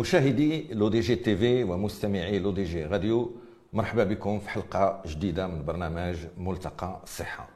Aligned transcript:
مشاهدي 0.00 0.66
L'ODJ 0.72 1.16
TV 1.16 1.64
ومستمعي 1.64 2.38
L'ODJ 2.38 2.84
Radio 2.84 3.32
مرحبا 3.72 4.04
بكم 4.04 4.38
في 4.38 4.50
حلقة 4.50 5.02
جديدة 5.06 5.46
من 5.46 5.64
برنامج 5.64 6.16
ملتقى 6.38 7.00
الصحه 7.02 7.48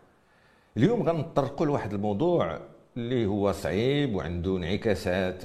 اليوم 0.76 1.02
غنطرقوا 1.02 1.66
لواحد 1.66 1.92
الموضوع 1.92 2.58
اللي 2.96 3.26
هو 3.26 3.52
صعيب 3.52 4.14
وعنده 4.14 4.56
انعكاسات 4.56 5.42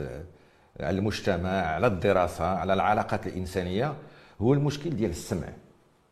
على 0.79 0.97
المجتمع 0.97 1.49
على 1.49 1.87
الدراسة 1.87 2.45
على 2.45 2.73
العلاقات 2.73 3.27
الإنسانية. 3.27 3.93
هو 4.41 4.53
المشكل 4.53 4.89
ديال 4.89 5.09
السمع. 5.09 5.47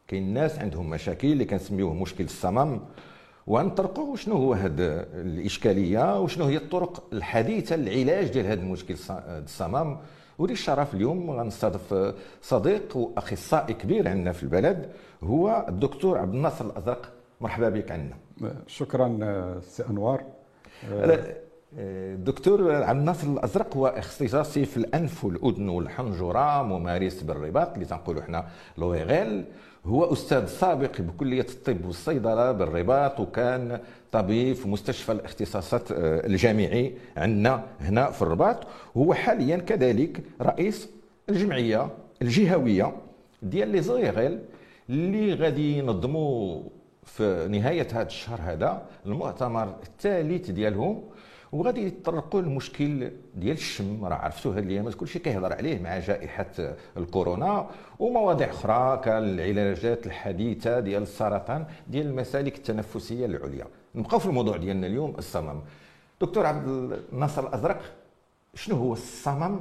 كاين 0.07 0.33
ناس 0.33 0.59
عندهم 0.59 0.89
مشاكل 0.89 1.27
اللي 1.27 1.45
كنسميوه 1.45 1.93
مشكل 1.93 2.23
الصمم. 2.23 2.79
ونطرقوا 3.47 4.15
شنو 4.15 4.35
هو 4.35 4.53
هذه 4.53 5.05
الإشكالية 5.13 6.21
وشنو 6.21 6.45
هي 6.45 6.57
الطرق 6.57 7.03
الحديثة 7.13 7.75
للعلاج 7.75 8.27
ديال 8.27 8.45
هذا 8.45 8.61
المشكل 8.61 8.95
الصمم. 9.11 9.97
ولي 10.39 10.53
الشرف 10.53 10.93
اليوم 10.93 11.31
غنستضيف 11.31 11.93
صديق 12.41 12.97
وأخصائي 12.97 13.73
كبير 13.73 14.07
عندنا 14.07 14.31
في 14.31 14.43
البلد 14.43 14.89
هو 15.23 15.65
الدكتور 15.69 16.17
عبد 16.17 16.33
الناصر 16.33 16.65
الأزرق. 16.65 17.11
مرحبا 17.41 17.69
بك 17.69 17.91
عندنا. 17.91 18.15
شكرا 18.67 19.59
سي 19.61 19.83
أنوار. 19.89 20.23
الدكتور 21.77 22.71
عبد 22.71 22.99
الناصر 22.99 23.27
الأزرق 23.27 23.77
هو 23.77 23.87
اختصاصي 23.87 24.65
في 24.65 24.77
الأنف 24.77 25.25
والأذن 25.25 25.69
والحنجرة 25.69 26.63
ممارس 26.63 27.21
بالرباط 27.21 27.73
اللي 27.73 27.85
تنقولوا 27.85 28.21
حنا 28.21 28.47
لويغيل. 28.77 29.45
هو 29.85 30.13
أستاذ 30.13 30.45
سابق 30.45 31.01
بكلية 31.01 31.45
الطب 31.49 31.85
والصيدلة 31.85 32.51
بالرباط 32.51 33.19
وكان 33.19 33.79
طبيب 34.11 34.55
في 34.55 34.67
مستشفى 34.67 35.11
الاختصاصات 35.11 35.91
آه، 35.91 36.25
الجامعي 36.27 36.93
عندنا 37.17 37.63
هنا 37.79 38.11
في 38.11 38.21
الرباط. 38.21 38.67
وهو 38.95 39.13
حاليا 39.13 39.57
كذلك 39.57 40.23
رئيس 40.41 40.89
الجمعية 41.29 41.89
الجهوية 42.21 42.93
ديال 43.41 43.69
لي 43.69 43.81
زويغيل 43.81 44.39
اللي 44.89 45.33
غادي 45.33 45.77
ينظموا 45.77 46.61
في 47.03 47.47
نهاية 47.51 47.87
هذا 47.91 48.01
الشهر 48.07 48.39
هذا 48.41 48.81
المؤتمر 49.05 49.75
الثالث 49.83 50.51
ديالهم 50.51 51.03
وغادي 51.51 51.87
يتطرقوا 51.87 52.41
للمشكل 52.41 53.11
ديال 53.35 53.55
الشم. 53.55 54.05
راه 54.05 54.15
عرفتوا 54.15 54.53
هاد 54.53 54.63
الايامات 54.63 54.93
كلشي 54.93 55.19
كيهضر 55.19 55.53
عليه 55.53 55.81
مع 55.81 55.99
جائحة 55.99 56.75
الكورونا. 56.97 57.69
ومواضيع 57.99 58.49
أخرى 58.49 59.01
كالعلاجات 59.05 60.05
الحديثة 60.05 60.79
ديال 60.79 61.01
السرطان 61.01 61.65
ديال 61.87 62.05
المسالك 62.05 62.55
التنفسية 62.57 63.25
العليا. 63.25 63.65
نبقاو 63.97 64.19
في 64.19 64.25
الموضوع 64.25 64.57
ديالنا 64.57 64.87
اليوم 64.87 65.13
الصمم. 65.17 65.61
دكتور 66.21 66.45
عبد 66.45 66.67
الناصر 67.13 67.47
الأزرق 67.47 67.81
شنو 68.53 68.75
هو 68.75 68.93
الصمم 68.93 69.59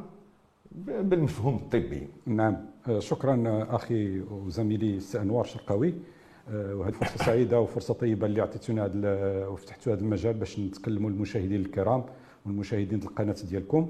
بالمفهوم 0.75 1.57
الطبي؟ 1.57 2.09
نعم. 2.27 2.57
شكرا 2.99 3.67
أخي 3.71 4.21
وزميلي 4.21 4.97
السي 4.97 5.21
أنوار 5.21 5.45
شرقاوي. 5.45 5.95
آه، 6.51 6.75
وهذه 6.75 6.93
فرصة 6.93 7.25
سعيدة 7.25 7.61
وفرصة 7.61 7.95
طيبة 7.95 8.27
اللي 8.27 8.41
عطيتونا 8.41 8.85
هذا 8.85 9.47
وفتحتوا 9.47 9.93
هذا 9.93 10.01
المجال 10.01 10.35
باش 10.35 10.59
نتكلموا 10.59 11.11
المشاهدين 11.11 11.61
الكرام 11.61 12.05
والمشاهدين 12.47 13.03
القناة 13.03 13.37
ديالكم. 13.51 13.89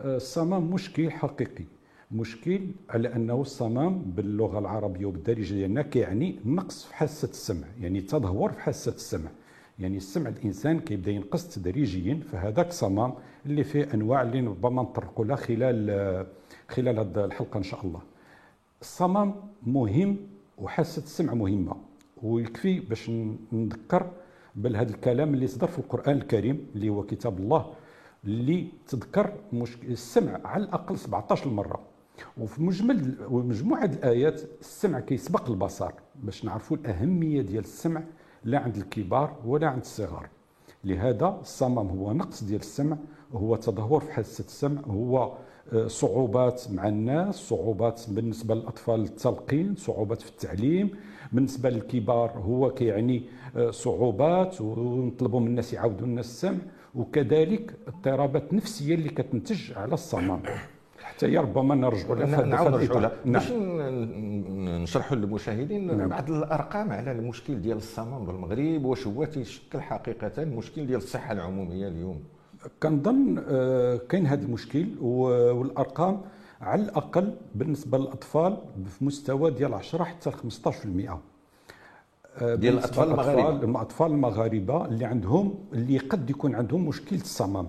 آه، 0.00 0.16
الصمام 0.16 0.70
مشكل 0.70 1.10
حقيقي. 1.10 1.64
مشكل 2.12 2.60
على 2.90 3.14
أنه 3.16 3.40
الصمام 3.40 4.02
باللغة 4.02 4.58
العربية 4.58 5.06
وبالدارجه 5.06 5.54
ديالنا 5.54 5.82
كيعني 5.82 6.38
نقص 6.44 6.84
في 6.84 6.94
حاسة 6.94 7.28
السمع 7.28 7.66
يعني 7.80 8.00
تدهور 8.00 8.52
في 8.52 8.60
حاسة 8.60 8.92
السمع. 8.92 9.30
يعني 9.78 9.96
السمع 9.96 10.28
الانسان 10.30 10.80
كيبدا 10.80 11.10
ينقص 11.12 11.48
تدريجيا 11.48 12.20
فهذاك 12.32 12.68
الصمام 12.68 13.14
اللي 13.46 13.64
فيه 13.64 13.88
أنواع 13.94 14.22
اللي 14.22 14.40
ربما 14.40 14.82
نطرقوا 14.82 15.24
لها 15.24 15.36
خلال 15.36 16.26
خلال 16.68 16.98
هذه 16.98 17.24
الحلقة 17.24 17.58
إن 17.58 17.62
شاء 17.62 17.86
الله. 17.86 18.00
الصمام 18.80 19.34
مهم 19.66 20.16
وحاسة 20.58 21.02
السمع 21.02 21.34
مهمة 21.34 21.76
ويكفي 22.22 22.80
باش 22.80 23.10
نذكر 23.52 24.10
بهذا 24.56 24.90
الكلام 24.94 25.34
اللي 25.34 25.46
صدر 25.46 25.66
في 25.66 25.78
القرآن 25.78 26.16
الكريم 26.16 26.66
اللي 26.74 26.88
هو 26.88 27.02
كتاب 27.02 27.38
الله 27.38 27.72
اللي 28.24 28.66
تذكر 28.88 29.32
السمع 29.84 30.40
على 30.44 30.64
الأقل 30.64 30.98
17 30.98 31.50
مره 31.50 31.80
وفي 32.38 32.62
مجمل 32.62 33.14
ومجموعة 33.30 33.84
الآيات 33.84 34.40
السمع 34.60 35.00
كيسبق 35.00 35.50
البصر 35.50 35.90
باش 36.22 36.44
نعرفوا 36.44 36.76
الأهمية 36.76 37.42
ديال 37.42 37.64
السمع 37.64 38.02
لا 38.50 38.58
عند 38.58 38.76
الكبار 38.76 39.36
ولا 39.46 39.66
عند 39.68 39.80
الصغار. 39.80 40.28
لهذا 40.84 41.38
الصمم 41.40 41.78
هو 41.88 42.12
نقص 42.12 42.44
ديال 42.44 42.60
السمع 42.60 42.96
هو 43.32 43.56
تدهور 43.56 44.00
في 44.00 44.12
حاسة 44.12 44.44
السمع 44.44 44.80
هو 44.80 45.32
آه، 45.72 45.86
صعوبات 45.86 46.62
مع 46.70 46.88
الناس 46.88 47.34
صعوبات 47.34 48.00
بالنسبة 48.08 48.54
للأطفال 48.54 49.00
التلقين 49.00 49.74
صعوبات 49.76 50.22
في 50.22 50.30
التعليم. 50.30 50.90
بالنسبة 51.32 51.70
للكبار 51.70 52.30
هو 52.30 52.70
كيعني 52.70 53.22
آه، 53.56 53.70
صعوبات 53.70 54.60
ونطلبوا 54.60 55.40
من 55.40 55.46
الناس 55.46 55.72
يعاودوا 55.72 56.06
الناس 56.06 56.26
السمع. 56.26 56.58
وكذلك 56.94 57.74
اضطرابات 57.88 58.54
نفسية 58.54 58.94
اللي 58.94 59.08
كتنتج 59.08 59.72
على 59.72 59.94
الصمام 59.94 60.42
حتى 61.18 61.36
ربما 61.36 61.74
نرجعوا 61.74 62.16
لها. 63.00 63.12
باش 63.24 63.52
نشرحوا 64.82 65.16
للمشاهدين 65.16 65.96
نعم. 65.98 66.08
بعض 66.08 66.30
الأرقام 66.30 66.92
على 66.92 67.12
المشكل 67.12 67.60
ديال 67.60 67.76
الصمام 67.76 68.24
بالمغرب 68.24 68.84
واش 68.84 69.06
هو 69.06 69.24
تيشكل 69.24 69.80
حقيقة 69.80 70.44
مشكل 70.44 70.86
ديال 70.86 70.98
الصحة 70.98 71.32
العمومية 71.32 71.88
اليوم. 71.88 72.20
كنظن 72.82 73.44
آه، 73.48 73.96
كاين 74.08 74.26
هذا 74.26 74.42
المشكل 74.46 74.86
والأرقام 75.00 76.20
على 76.60 76.82
الأقل 76.82 77.34
بالنسبة 77.54 77.98
للأطفال 77.98 78.56
في 78.86 79.04
مستوى 79.04 79.50
ديال 79.50 79.74
10 79.74 80.04
حتى 80.04 80.30
15% 80.30 81.20
آه، 82.42 82.54
ديال 82.54 82.74
الأطفال 82.74 83.10
المغاربة. 83.10 83.64
الأطفال 83.64 84.10
المغاربة 84.10 84.84
اللي 84.84 85.04
عندهم 85.04 85.54
اللي 85.72 85.98
قد 85.98 86.30
يكون 86.30 86.54
عندهم 86.54 86.88
مشكل 86.88 87.16
الصمام. 87.16 87.68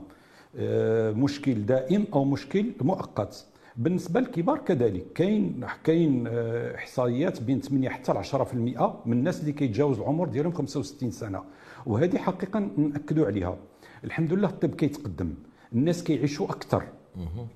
مشكل 1.13 1.65
دائم 1.65 2.05
أو 2.13 2.25
مشكل 2.25 2.71
مؤقت. 2.81 3.45
بالنسبة 3.77 4.19
للكبار 4.19 4.57
كذلك 4.57 5.13
كاين 5.13 5.65
كاين 5.83 6.27
آه، 6.27 6.75
إحصائيات 6.75 7.41
بين 7.41 7.61
8 7.61 7.89
حتى 7.89 8.11
10% 8.11 9.03
من 9.05 9.13
الناس 9.13 9.41
اللي 9.41 9.51
كيتجاوز 9.51 9.99
العمر 9.99 10.27
ديالهم 10.27 10.51
65 10.53 11.11
سنة. 11.11 11.43
وهذه 11.85 12.17
حقيقة 12.17 12.59
ناكدوا 12.77 13.25
عليها. 13.25 13.57
الحمد 14.03 14.33
لله 14.33 14.47
الطب 14.47 14.75
كيتقدم. 14.75 15.33
الناس 15.73 16.03
كيعيشوا 16.03 16.45
أكثر. 16.45 16.83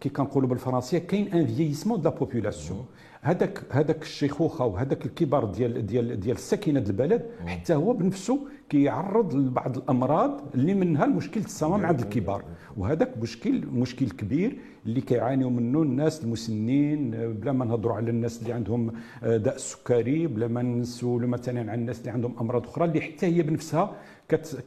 كي 0.02 0.10
كنقولوا 0.10 0.50
بالفرنسية 0.50 0.98
كاين 0.98 1.34
un 1.34 1.48
vieillissement 1.48 2.02
de 2.02 2.10
la 2.10 2.16
population 2.16 2.86
هذاك 3.24 3.64
هذاك 3.72 4.02
الشيخوخه 4.02 4.66
وهذاك 4.66 5.06
الكبار 5.06 5.46
ديال 5.46 5.86
ديال 5.86 6.20
ديال 6.20 6.36
الساكنه 6.36 6.80
البلد 6.80 7.26
حتى 7.46 7.74
هو 7.74 7.94
بنفسه 7.94 8.40
كيعرض 8.70 9.36
لبعض 9.36 9.78
الأمراض 9.78 10.42
اللي 10.56 10.74
منها 10.74 11.06
المشكل 11.06 11.42
الصمام 11.42 11.86
عند 11.86 12.00
الكبار. 12.00 12.44
وهذاك 12.78 13.18
مشكل 13.22 13.66
مشكل 13.68 14.10
كبير 14.10 14.58
اللي 14.86 15.02
كيعانيوا 15.02 15.50
منه 15.50 15.82
الناس 15.82 16.24
المسنين 16.24 17.12
بلا 17.12 17.52
ما 17.52 17.66
نهضروا 17.66 17.96
على 17.96 18.10
الناس 18.10 18.42
اللي 18.42 18.54
عندهم 18.54 18.92
آه، 19.24 19.38
داء 19.38 19.56
السكري 19.56 20.28
بلا 20.28 20.48
ما 20.48 20.62
نسولوا 20.62 21.30
مثلا 21.30 21.72
عن 21.72 21.80
الناس 21.80 22.00
اللي 22.00 22.12
عندهم 22.12 22.34
أمراض 22.42 22.68
أخرى 22.68 22.86
اللي 22.86 23.02
حتى 23.02 23.26
هي 23.26 23.42
بنفسها 23.42 23.96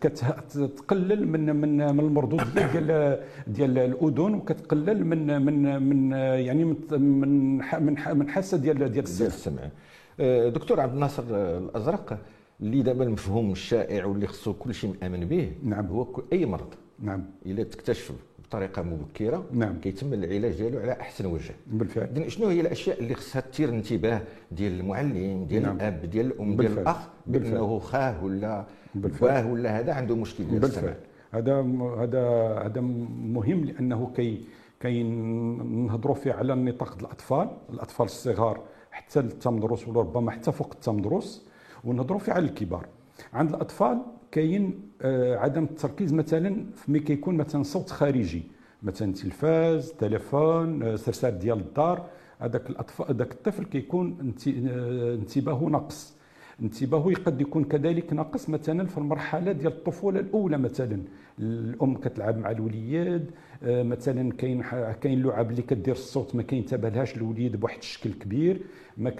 كتقلل 0.01 1.29
من 1.29 1.57
من 1.57 1.77
من 1.97 2.01
المردوديه 2.01 2.67
ديال 2.73 3.21
ديال 3.47 3.79
الأذن 3.79 4.35
وكتقلل 4.35 5.07
من 5.07 5.43
من 5.43 5.83
من 5.83 6.13
يعني 6.13 6.65
من 6.65 6.77
من 6.91 8.19
من 8.19 8.29
حاسه 8.47 8.57
ديال 8.57 8.93
ديال 8.93 9.05
السمع. 9.05 9.71
آه، 10.21 10.49
دكتور 10.49 10.81
عبد 10.81 10.95
الناصر 10.95 11.23
الأزرق 11.31 12.19
اللي 12.61 12.83
دابا 12.83 13.05
المفهوم 13.05 13.53
الشائع 13.53 14.05
واللي 14.05 14.27
خصو 14.27 14.53
كل 14.53 14.75
شيء 14.75 14.95
مآمن 15.03 15.21
به 15.21 15.53
نعم. 15.63 15.87
هو 15.87 16.23
أي 16.33 16.47
مرض؟ 16.47 16.75
نعم. 16.99 17.25
إلا 17.47 17.63
تكتشف 17.63 18.13
بطريقة 18.45 18.83
مبكرة 18.83 19.45
نعم. 19.53 19.81
كيتم 19.81 20.13
العلاج 20.13 20.53
ديالو 20.53 20.79
على 20.79 20.93
أحسن 20.93 21.27
وجه. 21.27 21.55
بالفعل. 21.67 22.09
إذن 22.17 22.29
شنو 22.29 22.49
هي 22.49 22.61
الأشياء 22.61 23.01
اللي 23.01 23.15
خصها 23.15 23.41
تثير 23.41 23.69
الانتباه 23.69 24.21
ديال 24.53 24.81
المعلم 24.81 25.45
ديال 25.45 25.63
نعم. 25.63 25.77
الأب 25.77 26.11
ديال 26.11 26.27
الأم 26.27 26.57
ديال 26.57 26.79
الأخ؟ 26.79 26.99
بأنه 27.27 27.79
خاه 27.79 28.25
ولا 28.25 28.65
باه 28.95 29.53
ولا 29.53 29.81
هذا 29.81 29.93
عنده 29.93 30.17
مشكل 30.17 30.45
ديال 30.45 30.61
بالفعل. 30.61 30.95
هذا 31.33 31.55
هذا 32.03 32.23
هذا 32.67 32.81
مهم 33.35 33.65
لأنه 33.65 34.11
كي 34.17 34.41
كي 34.81 35.03
نهضروا 35.03 36.15
فيه 36.15 36.33
على 36.33 36.55
نطاق 36.55 36.99
الأطفال 37.01 37.51
الأطفال 37.71 38.07
الصغار 38.07 38.61
حتى 38.91 39.21
التمدرس 39.21 39.89
ولا 39.89 40.01
ربما 40.01 40.31
حتى 40.31 40.53
فوق 40.53 40.71
التمدرس 40.73 41.47
ونهضروا 41.85 42.19
فيه 42.19 42.33
على 42.33 42.45
الكبار. 42.45 42.87
عند 43.33 43.55
الأطفال 43.55 44.03
كاين 44.33 44.81
آه، 45.03 45.37
عدم 45.37 45.65
التركيز 45.65 46.13
مثلا 46.13 46.67
ملي 46.89 47.01
كيكون 47.01 47.37
مثلا 47.37 47.63
صوت 47.63 47.91
خارجي 47.91 48.43
مثلا 48.83 49.13
تلفاز 49.13 49.93
تليفون 49.93 50.83
آه، 50.83 50.97
سرسار 50.97 51.33
ديال 51.33 51.59
الدار 51.59 52.07
هذاك 52.39 52.71
الاطفال 52.71 53.07
هذاك 53.09 53.33
الطفل 53.33 53.65
كيكون 53.65 54.35
آه، 54.49 55.15
انتباهه 55.15 55.65
ناقص. 55.65 56.16
انتباهه 56.63 57.15
قد 57.15 57.41
يكون 57.41 57.65
كذلك 57.65 58.13
ناقص 58.13 58.49
مثلا 58.49 58.87
في 58.87 58.99
المرحلة 58.99 59.53
ديال 59.53 59.73
الطفولة 59.73 60.21
الأولى 60.21 60.59
مثلا. 60.59 61.03
الأم 61.39 61.95
كتلعب 61.95 62.39
مع 62.39 62.51
الوليد 62.51 63.31
آه، 63.63 63.83
مثلا 63.83 64.33
كاين 64.33 64.63
كاين 65.01 65.23
لعب 65.23 65.51
اللي 65.51 65.63
كدير 65.63 65.95
الصوت 65.95 66.35
ما 66.37 66.43
كينتبهلهاش 66.43 67.17
الوليد 67.17 67.57
بواحد 67.57 67.79
الشكل 67.79 68.13
كبير 68.13 68.61
ما 68.97 69.13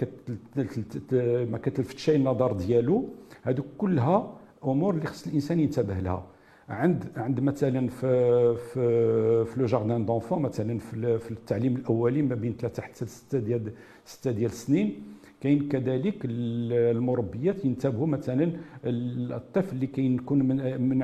ما 1.51 1.57
كتلفتش 1.57 2.09
النظر 2.09 2.53
ديالو. 2.53 3.09
هذوك 3.43 3.65
كلها 3.77 4.37
أمور 4.63 4.93
اللي 4.93 5.05
خص 5.05 5.27
الإنسان 5.27 5.59
ينتبه 5.59 5.99
لها 5.99 6.25
عند 6.69 7.03
عند 7.15 7.39
مثلا 7.39 7.87
في 7.87 8.55
في 8.55 9.45
في 9.45 9.59
لو 9.59 9.65
جاردان 9.65 10.05
دونفون 10.05 10.41
مثلا 10.41 10.79
في, 10.79 11.31
التعليم 11.31 11.75
الأولي 11.75 12.21
ما 12.21 12.35
بين 12.35 12.55
ثلاثة 12.59 12.83
حتى 12.83 13.05
ستة 13.05 13.39
ديال 13.39 13.71
ستة 14.05 14.31
ديال 14.31 14.51
السنين 14.51 15.03
كاين 15.41 15.69
كذلك 15.69 16.15
المربيات 16.25 17.65
ينتبهوا 17.65 18.07
مثلا 18.07 18.51
الطفل 18.85 19.75
اللي 19.75 19.87
كيكون 19.87 20.39
من, 20.39 20.81
من 20.81 20.97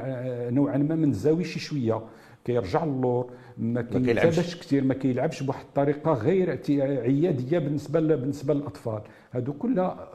نوعا 0.55 0.77
ما 0.77 0.95
منزوي 0.95 1.43
شي 1.43 1.59
شوية 1.59 2.01
كيرجع 2.45 2.85
للور 2.85 3.29
ما 3.57 3.81
كينتبهش 3.81 4.55
كثير 4.55 4.83
ما 4.83 4.93
كيلعبش 4.93 5.43
بواحد 5.43 5.65
الطريقة 5.65 6.13
غير 6.13 6.59
عيادية 6.69 7.59
بالنسبة 7.59 7.99
بالنسبة 7.99 8.53
للأطفال. 8.53 9.01
هادو 9.31 9.53
كلها 9.53 10.09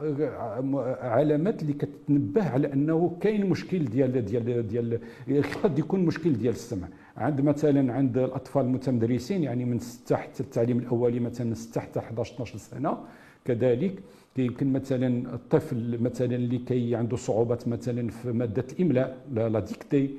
علامات 1.01 1.61
اللي 1.61 1.73
كتنبه 1.73 2.49
على 2.49 2.73
أنه 2.73 3.17
كاين 3.21 3.49
مشكل 3.49 3.85
ديال 3.85 4.25
ديال 4.25 4.67
ديال 4.67 5.43
قد 5.63 5.79
يكون 5.79 6.05
مشكل 6.05 6.33
ديال 6.33 6.53
السمع. 6.53 6.87
عند 7.17 7.41
مثلا 7.41 7.93
عند 7.93 8.17
الأطفال 8.17 8.65
المتمدرسين 8.65 9.43
يعني 9.43 9.65
من 9.65 9.79
6 9.79 10.15
حتى 10.15 10.43
التعليم 10.43 10.77
الأولي 10.79 11.19
مثلا 11.19 11.53
6 11.53 11.81
حتى 11.81 11.99
11 11.99 12.33
12 12.33 12.57
سنة 12.57 12.97
كذلك. 13.45 13.93
يمكن 14.37 14.73
مثلا 14.73 15.33
الطفل 15.33 15.97
مثلا 16.01 16.35
اللي 16.35 16.57
كي 16.57 16.95
عنده 16.95 17.17
صعوبات 17.17 17.67
مثلا 17.67 18.09
في 18.09 18.31
مادة 18.31 18.65
الإملاء 18.73 19.17
لا 19.33 19.59
ديكتي. 19.59 20.09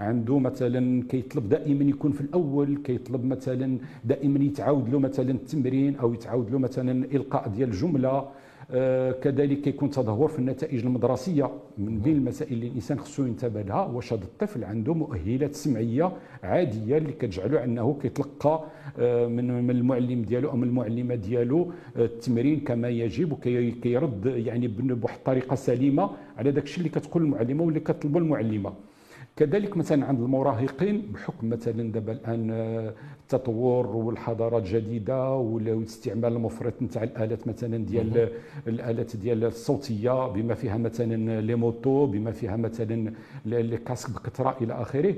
عنده 0.00 0.38
مثلا 0.38 1.02
كيطلب 1.08 1.48
دائما 1.48 1.84
يكون 1.84 2.12
في 2.12 2.20
الأول 2.20 2.76
كيطلب 2.84 3.24
مثلا 3.24 3.78
دائما 4.04 4.44
يتعاود 4.44 4.88
له 4.88 4.98
مثلا 4.98 5.30
التمرين 5.30 5.96
أو 5.96 6.14
يتعاود 6.14 6.50
له 6.50 6.58
مثلا 6.58 7.04
إلقاء 7.04 7.48
ديال 7.48 7.70
جملة. 7.70 8.28
كذلك 9.22 9.60
كيكون 9.60 9.90
تدهور 9.90 10.28
في 10.28 10.38
النتائج 10.38 10.84
المدرسية. 10.84 11.50
من 11.78 11.98
بين 11.98 12.16
المسائل 12.16 12.52
اللي 12.52 12.66
الإنسان 12.66 12.98
خصو 12.98 13.26
ينتبه 13.26 13.62
لها 13.62 13.86
واش 13.86 14.12
هذا 14.12 14.24
الطفل 14.24 14.64
عنده 14.64 14.94
مؤهلات 14.94 15.54
سمعية 15.54 16.12
عادية 16.42 16.98
اللي 16.98 17.12
كتجعله 17.12 17.64
أنه 17.64 17.98
كيتلقى 18.02 18.64
آه 18.98 19.26
من 19.26 19.62
من 19.64 19.70
المعلم 19.70 20.22
ديالو 20.22 20.50
أو 20.50 20.56
من 20.56 20.68
المعلمة 20.68 21.14
ديالو 21.14 21.72
آه 21.96 22.04
التمرين 22.04 22.60
كما 22.60 22.88
يجب 22.88 23.32
وكيرد 23.32 24.26
يعني 24.26 24.68
بواحد 24.68 25.16
الطريقة 25.18 25.54
سليمة 25.56 26.10
على 26.38 26.50
داك 26.50 26.64
الشيء 26.64 26.78
اللي 26.78 26.88
كتقول 26.88 27.22
المعلمة 27.22 27.62
واللي 27.64 27.80
كتطلبه 27.80 28.18
المعلمة. 28.18 28.72
كذلك 29.38 29.76
مثلا 29.76 30.06
عند 30.06 30.20
المراهقين 30.20 31.12
بحكم 31.12 31.48
مثلا 31.50 31.92
دابا 31.92 32.12
الآن 32.12 32.50
آه، 32.50 32.94
التطور 33.22 33.86
والحضارات 33.86 34.62
الجديدة 34.62 35.34
والاستعمال 35.34 36.32
المفرط 36.32 36.82
نتاع 36.82 37.02
الآلات 37.02 37.48
مثلا 37.48 37.76
ديال 37.76 38.30
الآلات 38.66 39.16
ديال 39.16 39.44
الصوتية 39.44 40.28
بما 40.28 40.54
فيها 40.54 40.76
مثلا 40.76 41.40
لي 41.40 41.54
موتو 41.54 42.06
بما 42.06 42.30
فيها 42.30 42.56
مثلا 42.56 43.12
الكاسك 43.46 44.10
بكثره 44.10 44.56
إلى 44.60 44.72
آخره. 44.72 45.14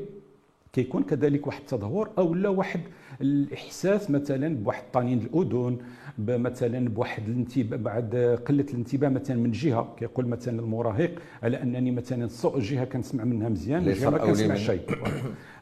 كيكون 0.73 1.03
كذلك 1.03 1.47
واحد 1.47 1.61
التدهور 1.61 2.11
أو 2.19 2.35
لا 2.35 2.49
واحد 2.49 2.81
الإحساس 3.21 4.11
مثلا 4.11 4.57
بواحد 4.57 4.83
طنين 4.93 5.19
الأذن 5.19 5.79
مثلا 6.19 6.89
بواحد 6.89 7.29
الانتباه 7.29 7.77
بعد 7.77 8.39
قلة 8.47 8.67
الانتباه 8.71 9.09
مثلا 9.09 9.37
من 9.37 9.51
جهة. 9.51 9.95
كيقول 9.99 10.27
مثلا 10.27 10.61
المراهق 10.61 11.11
على 11.43 11.63
أنني 11.63 11.91
مثلا 11.91 12.29
جهه 12.45 12.85
كنسمع 12.85 13.25
منها 13.25 13.49
مزيان 13.49 13.85
جهه 13.85 14.11
ما 14.11 14.19
كنسمع 14.19 14.55
شيء. 14.55 14.81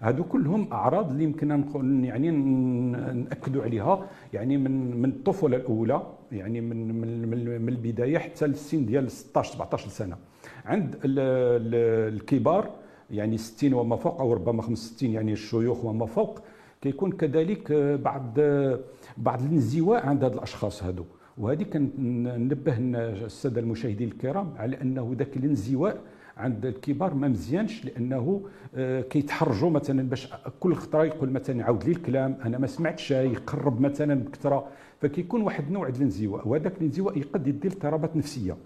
هادو 0.00 0.24
كلهم 0.24 0.72
أعراض 0.72 1.10
اللي 1.10 1.24
يمكن 1.24 1.64
يعني 2.04 2.30
نأكدوا 2.30 3.62
عليها. 3.62 4.06
يعني 4.32 4.56
من 4.56 4.96
من 5.02 5.08
الطفولة 5.08 5.56
الأولى 5.56 6.02
يعني 6.32 6.60
من 6.60 7.00
من, 7.00 7.62
من 7.62 7.68
البداية 7.68 8.18
حتى 8.18 8.46
للسن 8.46 8.86
ديال 8.86 9.10
16 9.10 9.52
17 9.52 9.88
سنة. 9.88 10.16
عند 10.64 10.96
الكبار 11.04 12.70
يعني 13.10 13.38
60 13.38 13.72
وما 13.72 13.96
فوق 13.96 14.20
أو 14.20 14.32
ربما 14.32 14.62
65 14.62 15.10
يعني 15.10 15.32
الشيوخ 15.32 15.84
وما 15.84 16.06
فوق 16.06 16.40
كيكون 16.82 17.12
كذلك 17.12 17.72
بعض 18.02 18.38
بعض 19.16 19.42
الانزواء 19.42 20.06
عند 20.06 20.24
هاد 20.24 20.32
الأشخاص 20.32 20.82
هادو. 20.82 21.04
وهذه 21.38 21.62
كننبه 21.62 22.74
السادة 22.78 23.60
المشاهدين 23.60 24.08
الكرام 24.08 24.54
على 24.56 24.80
أنه 24.82 25.14
ذاك 25.18 25.36
الانزواء 25.36 26.00
عند 26.36 26.66
الكبار 26.66 27.14
ما 27.14 27.28
مزيانش 27.28 27.84
لأنه 27.84 28.42
آه، 28.74 29.00
كيتحرجوا 29.00 29.70
مثلا 29.70 30.08
باش 30.08 30.28
كل 30.60 30.74
خطرة 30.74 31.04
يقول 31.04 31.30
مثلا 31.30 31.64
عاود 31.64 31.84
لي 31.84 31.90
الكلام 31.90 32.38
أنا 32.44 32.58
ما 32.58 32.66
سمعتش 32.66 33.10
يقرب 33.10 33.80
مثلا 33.80 34.14
بكثرة. 34.14 34.66
فكيكون 35.00 35.40
واحد 35.40 35.66
النوع 35.66 35.88
ديال 35.88 35.96
الانزواء 35.96 36.48
وهذاك 36.48 36.72
الانزواء 36.80 37.22
قد 37.22 37.46
يدي 37.46 37.68
اضطرابات 37.68 38.16
نفسية. 38.16 38.56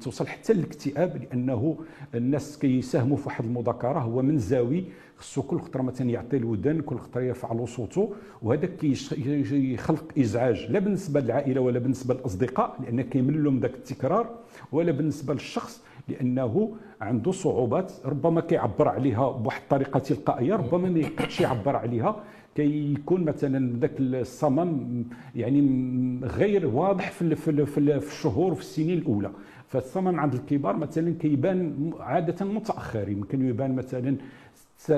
توصل 0.00 0.26
حتى 0.26 0.52
للاكتئاب 0.52 1.16
لأنه 1.16 1.76
الناس 2.14 2.58
كيساهموا 2.58 3.16
في 3.16 3.26
واحد 3.26 3.44
المذاكرة. 3.44 3.98
هو 3.98 4.22
من 4.22 4.38
زاوي 4.38 4.84
خصو 5.16 5.42
كل 5.42 5.60
خطرة 5.60 5.82
مثلا 5.82 6.10
يعطي 6.10 6.36
الودن 6.36 6.80
كل 6.80 6.96
خطرة 6.96 7.20
يرفع 7.20 7.52
له 7.52 7.66
صوته 7.66 8.12
وهذا 8.42 8.66
كيخلق 8.66 10.04
إزعاج. 10.18 10.66
لا 10.70 10.78
بالنسبة 10.78 11.20
للعائلة 11.20 11.60
ولا 11.60 11.78
بالنسبة 11.78 12.14
للأصدقاء 12.14 12.76
لأن 12.82 13.00
كيمل 13.00 13.44
لهم 13.44 13.60
ذاك 13.60 13.74
التكرار 13.74 14.30
ولا 14.72 14.92
بالنسبة 14.92 15.34
للشخص 15.34 15.82
لأنه 16.08 16.76
عنده 17.00 17.32
صعوبات 17.32 17.92
ربما 18.04 18.40
كيعبر 18.40 18.88
عليها 18.88 19.30
بواحد 19.30 19.62
الطريقة 19.62 19.98
تلقائية 19.98 20.54
ربما 20.54 20.88
ما 20.88 20.98
يقدرش 20.98 21.40
يعبر 21.40 21.76
عليها. 21.76 22.22
كيكون 22.54 23.24
مثلا 23.24 23.78
ذاك 23.80 23.92
الصمم 24.00 25.04
يعني 25.34 25.60
غير 26.22 26.66
واضح 26.66 27.10
في 27.10 27.36
في 27.36 27.78
الشهور 27.88 28.52
وفي 28.52 28.60
السنين 28.60 28.98
الأولى. 28.98 29.30
فالصمم 29.70 30.20
عند 30.20 30.34
الكبار 30.34 30.76
مثلا 30.76 31.14
كيبان 31.20 31.90
عادة 32.00 32.46
متأخر. 32.46 33.08
يمكن 33.08 33.48
يبان 33.48 33.76
مثلا 33.76 34.16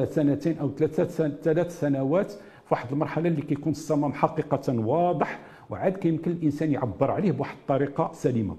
سنتين 0.04 0.58
أو 0.58 0.70
ثلاثة 0.78 1.28
ثلاث 1.28 1.80
سنوات 1.80 2.32
واحد 2.70 2.92
المرحلة 2.92 3.28
اللي 3.28 3.42
كيكون 3.42 3.72
الصمم 3.72 4.12
حقيقة 4.12 4.78
واضح 4.78 5.40
وعاد 5.70 5.96
كيمكن 5.96 6.30
الإنسان 6.30 6.72
يعبر 6.72 7.10
عليه 7.10 7.32
بواحد 7.32 7.56
الطريقة 7.56 8.10
سليمة. 8.12 8.56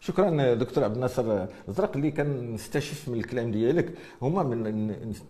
شكرا 0.00 0.54
دكتور 0.54 0.84
عبد 0.84 0.94
الناصر. 0.94 1.46
الزرق 1.68 1.96
اللي 1.96 2.10
كنستشف 2.10 3.08
من 3.08 3.18
الكلام 3.18 3.50
ديالك 3.50 3.94
هما 4.22 4.42
من 4.42 4.66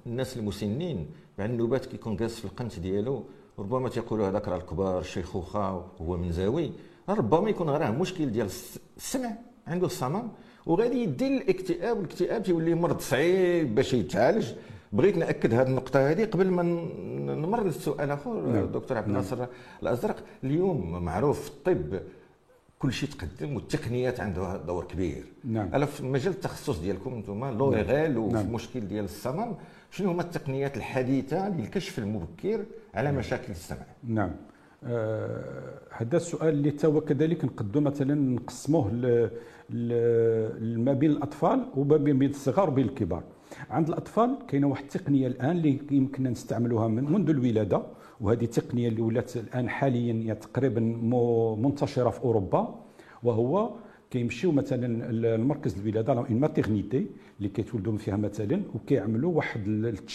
الناس 0.06 0.36
المسنين 0.36 1.06
مع 1.38 1.44
النوبات 1.44 1.86
كيكون 1.86 2.16
جالس 2.16 2.38
في 2.38 2.44
القنت 2.44 2.78
ديالو 2.78 3.24
ربما 3.58 3.88
تيقولوا 3.88 4.28
هذاك 4.28 4.48
راه 4.48 4.56
الكبار 4.56 4.98
الشيخوخه 4.98 5.84
وهو 6.00 6.16
منزوي. 6.16 6.72
ربما 7.08 7.50
يكون 7.50 7.70
غير 7.70 7.92
مشكل 7.92 8.30
ديال 8.30 8.48
السمع. 8.96 9.30
عنده 9.66 9.86
الصمم 9.86 10.28
وغادي 10.66 11.02
يدي 11.02 11.36
الاكتئاب 11.36 11.96
والاكتئاب 11.96 12.42
تيولي 12.42 12.74
مرض 12.74 13.00
صعيب 13.00 13.74
باش 13.74 13.94
يتعالج 13.94 14.52
بغيت 14.92 15.16
نأكد 15.16 15.54
هذه 15.54 15.66
النقطة 15.66 16.10
هذه 16.10 16.24
قبل 16.24 16.50
ما 16.50 16.62
نمر 17.34 17.64
للسؤال 17.64 18.10
آخر 18.10 18.40
نعم. 18.40 18.66
دكتور 18.66 18.96
عبد 18.96 19.08
نعم. 19.08 19.16
الناصر 19.16 19.46
الأزرق 19.82 20.24
اليوم 20.44 21.04
معروف 21.04 21.40
في 21.40 21.48
الطب 21.50 22.00
كل 22.78 22.92
شيء 22.92 23.08
تقدم 23.08 23.54
والتقنيات 23.54 24.20
عندها 24.20 24.56
دور 24.56 24.84
كبير 24.84 25.24
نعم 25.44 25.74
أنا 25.74 25.86
في 25.86 26.04
مجال 26.04 26.32
التخصص 26.32 26.78
ديالكم 26.78 27.14
أنتم 27.14 27.44
لوريغال 27.44 28.14
نعم. 28.14 28.22
وفي 28.22 28.34
نعم. 28.34 28.46
المشكل 28.46 28.80
ديال 28.80 29.04
الصمم 29.04 29.54
شنو 29.90 30.10
هما 30.10 30.22
التقنيات 30.22 30.76
الحديثة 30.76 31.48
للكشف 31.48 31.98
المبكر 31.98 32.64
على 32.94 33.08
نعم. 33.08 33.18
مشاكل 33.18 33.50
السمع 33.50 33.86
نعم 34.04 34.30
هذا 35.90 36.16
السؤال 36.16 36.48
اللي 36.48 36.72
هو 36.84 37.00
كذلك 37.00 37.44
نقدو 37.44 37.80
مثلا 37.80 38.14
نقسموه 38.14 38.90
ما 40.86 40.92
بين 40.92 41.10
الأطفال 41.10 41.66
وما 41.76 41.96
بين 41.96 42.30
الصغار 42.30 42.70
وبين 42.70 42.84
الكبار. 42.84 43.22
عند 43.70 43.88
الأطفال 43.88 44.38
كاينة 44.48 44.66
واحد 44.66 44.82
التقنية 44.84 45.26
الآن 45.26 45.50
اللي 45.56 45.80
يمكننا 45.90 46.30
نستعملوها 46.30 46.88
من 46.88 47.12
منذ 47.12 47.30
الولادة 47.30 47.82
وهذه 48.20 48.44
التقنية 48.44 48.88
اللي 48.88 49.02
ولات 49.02 49.36
الآن 49.36 49.68
حاليا 49.68 50.34
تقريبا 50.34 50.80
منتشرة 51.58 52.10
في 52.10 52.20
أوروبا 52.24 52.74
وهو 53.22 53.70
كيمشيو 54.10 54.52
مثلا 54.52 55.10
المركز 55.34 55.78
الولادة 55.78 56.12
en 56.12 56.40
maternité 56.40 57.06
اللي 57.38 57.48
كيتولدوا 57.48 57.96
فيها 57.96 58.16
مثلا 58.16 58.62
وكيعملوا 58.74 59.32
واحد 59.36 59.60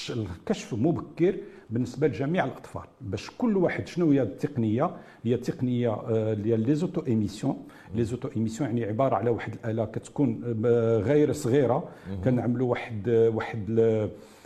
الكشف 0.09 0.73
مبكر 0.73 1.35
بالنسبة 1.69 2.07
لجميع 2.07 2.45
الأطفال. 2.45 2.83
باش 3.01 3.31
كل 3.37 3.57
واحد 3.57 3.87
شنو 3.87 4.11
هي 4.11 4.21
التقنية؟ 4.21 4.91
هي 5.23 5.37
تقنية 5.37 5.89
آه، 5.89 6.33
اللي 6.33 6.53
هي 6.53 6.57
les 6.57 6.75
oto-émissions 6.75 7.57
les 7.95 8.03
oto-émissions 8.03 8.69
يعني 8.69 8.85
عبارة 8.85 9.15
على 9.15 9.29
واحد 9.29 9.53
الآلة 9.53 9.85
كتكون 9.85 10.55
آه، 10.65 10.97
غير 10.97 11.31
صغيرة. 11.33 11.89
كنعملوا 12.23 12.69
واحد 12.69 13.09
واحد 13.09 13.69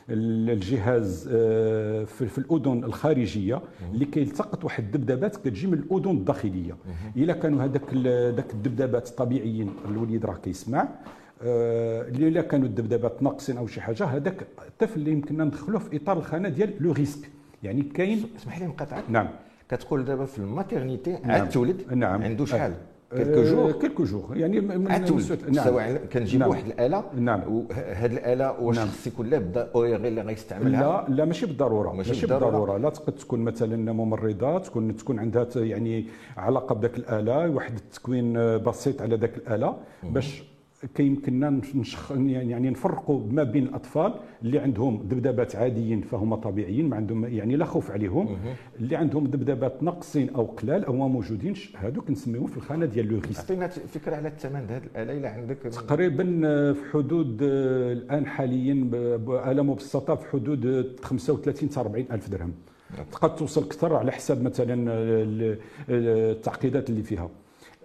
الجهاز 0.09 1.29
آه، 1.31 2.03
في 2.03 2.37
الأذن 2.37 2.83
الخارجية 2.83 3.61
اللي 3.93 4.05
كيلتقط 4.05 4.63
واحد 4.63 4.83
الدبدبات 4.83 5.35
كتجي 5.35 5.67
من 5.67 5.73
الأذن 5.73 6.17
الداخلية. 6.17 6.77
إلا 7.17 7.33
كانوا 7.33 7.63
هذاك 7.63 7.93
ذاك 8.35 8.53
الدبدبات 8.53 9.09
طبيعيين 9.09 9.73
الوليد 9.85 10.25
راه 10.25 10.35
كيسمع 10.35 10.87
اللي 11.41 12.27
إلا 12.27 12.41
كانوا 12.41 12.67
الدبدبات 12.67 13.23
ناقصين 13.23 13.57
أو 13.57 13.67
شي 13.67 13.81
حاجة 13.81 14.05
هذاك 14.05 14.47
الطفل 14.67 14.99
اللي 14.99 15.11
يمكننا 15.11 15.43
ندخلوه 15.43 15.79
في 15.79 15.95
إطار 15.95 16.17
الخانة 16.17 16.49
ديال 16.49 16.73
le 16.79 16.91
risque. 16.91 17.29
يعني 17.63 17.81
كاين 17.81 18.25
اسمح 18.37 18.59
لي 18.59 18.65
نقاطعك 18.65 19.03
نعم. 19.09 19.27
كتقول 19.69 20.05
دابا 20.05 20.25
في 20.25 20.39
ال 20.39 20.46
maternité 20.46 21.11
نعم. 21.11 21.31
عاد 21.31 21.49
تولد 21.49 21.93
نعم. 21.93 22.23
عنده 22.23 22.45
شحال؟ 22.45 22.73
quelques 23.15 23.43
jours 23.43 23.71
quelques 23.71 24.03
jours 24.03 24.37
يعني 24.37 24.59
من 24.59 24.91
عاد 24.91 25.05
تولد 25.05 25.49
نعم 25.49 25.65
سواء 25.65 26.05
كنجيب 26.13 26.39
نعم. 26.39 26.49
واحد 26.49 26.65
الاله 26.65 27.03
نعم. 27.15 27.53
وهاد 27.53 28.11
الاله 28.11 28.61
واش. 28.61 28.79
خص 28.79 29.07
يكون 29.07 29.29
لابد 29.29 29.57
أو 29.57 29.81
غير 29.83 29.95
اللي 29.95 30.21
غيستعملها 30.21 31.05
لا 31.09 31.15
لا 31.15 31.25
ماشي 31.25 31.45
بالضروره 31.45 31.91
ماشي 31.91 32.09
ماشي, 32.09 32.21
بالضرورة. 32.21 32.51
بالضروره 32.51 32.77
لا 32.77 32.89
تقد 32.89 33.13
تكون 33.13 33.39
مثلا 33.39 33.93
ممرضه 33.93 34.59
تكون 34.59 34.95
تكون 34.95 35.19
عندها 35.19 35.47
يعني 35.55 36.05
علاقه 36.37 36.75
بداك 36.75 36.97
الاله 36.97 37.49
واحد 37.49 37.75
التكوين 37.75 38.33
بسيط 38.57 39.01
على 39.01 39.15
ذاك 39.15 39.37
الاله 39.37 39.77
باش 40.03 40.43
كيمكننا 40.95 41.61
نشخ 41.75 42.11
يعني 42.11 42.69
نفرقوا 42.69 43.21
ما 43.31 43.43
بين 43.43 43.63
الأطفال 43.63 44.13
اللي 44.43 44.59
عندهم 44.59 44.97
دبدبات 45.03 45.55
عاديين 45.55 46.01
فهم 46.01 46.35
طبيعيين 46.35 46.89
ما 46.89 46.95
عندهم 46.95 47.25
يعني 47.25 47.55
لا 47.55 47.65
خوف 47.65 47.91
عليهم. 47.91 48.37
اللي 48.79 48.95
عندهم 48.95 49.27
دبدبات 49.27 49.83
ناقصين 49.83 50.29
أو 50.29 50.45
قلال 50.45 50.85
أو 50.85 50.93
ما 50.93 51.07
موجودينش 51.07 51.75
هذوك 51.77 52.09
نسميهم 52.11 52.45
في 52.47 52.57
الخانة 52.57 52.85
ديال 52.85 53.07
لو 53.07 53.19
ريسك 53.19 53.39
عطينا 53.43 53.67
فكرة 53.67 54.15
على 54.15 54.27
الثمن. 54.27 54.67
ديال 54.67 54.71
هاد 54.73 54.83
الاله 54.95 55.17
إلا 55.17 55.29
عندك 55.29 55.57
تقريبا 55.57 56.41
آه، 56.45 56.71
في 56.71 56.79
حدود 56.93 57.43
آه، 57.43 57.93
الآن 57.93 58.25
حاليا 58.25 58.73
ب- 58.73 59.25
بآلة 59.25 59.61
مبسطة 59.63 60.15
في 60.15 60.25
حدود 60.29 60.65
آه، 60.65 60.85
35 61.03 61.69
حتى 61.69 61.79
40 61.79 62.05
ألف 62.11 62.29
درهم. 62.29 62.53
قد 63.11 63.35
توصل 63.35 63.63
أكثر 63.63 63.95
على 63.95 64.11
حساب 64.11 64.41
مثلا 64.43 64.91
آه، 64.91 65.57
التعقيدات 65.89 66.89
اللي 66.89 67.03
فيها. 67.03 67.29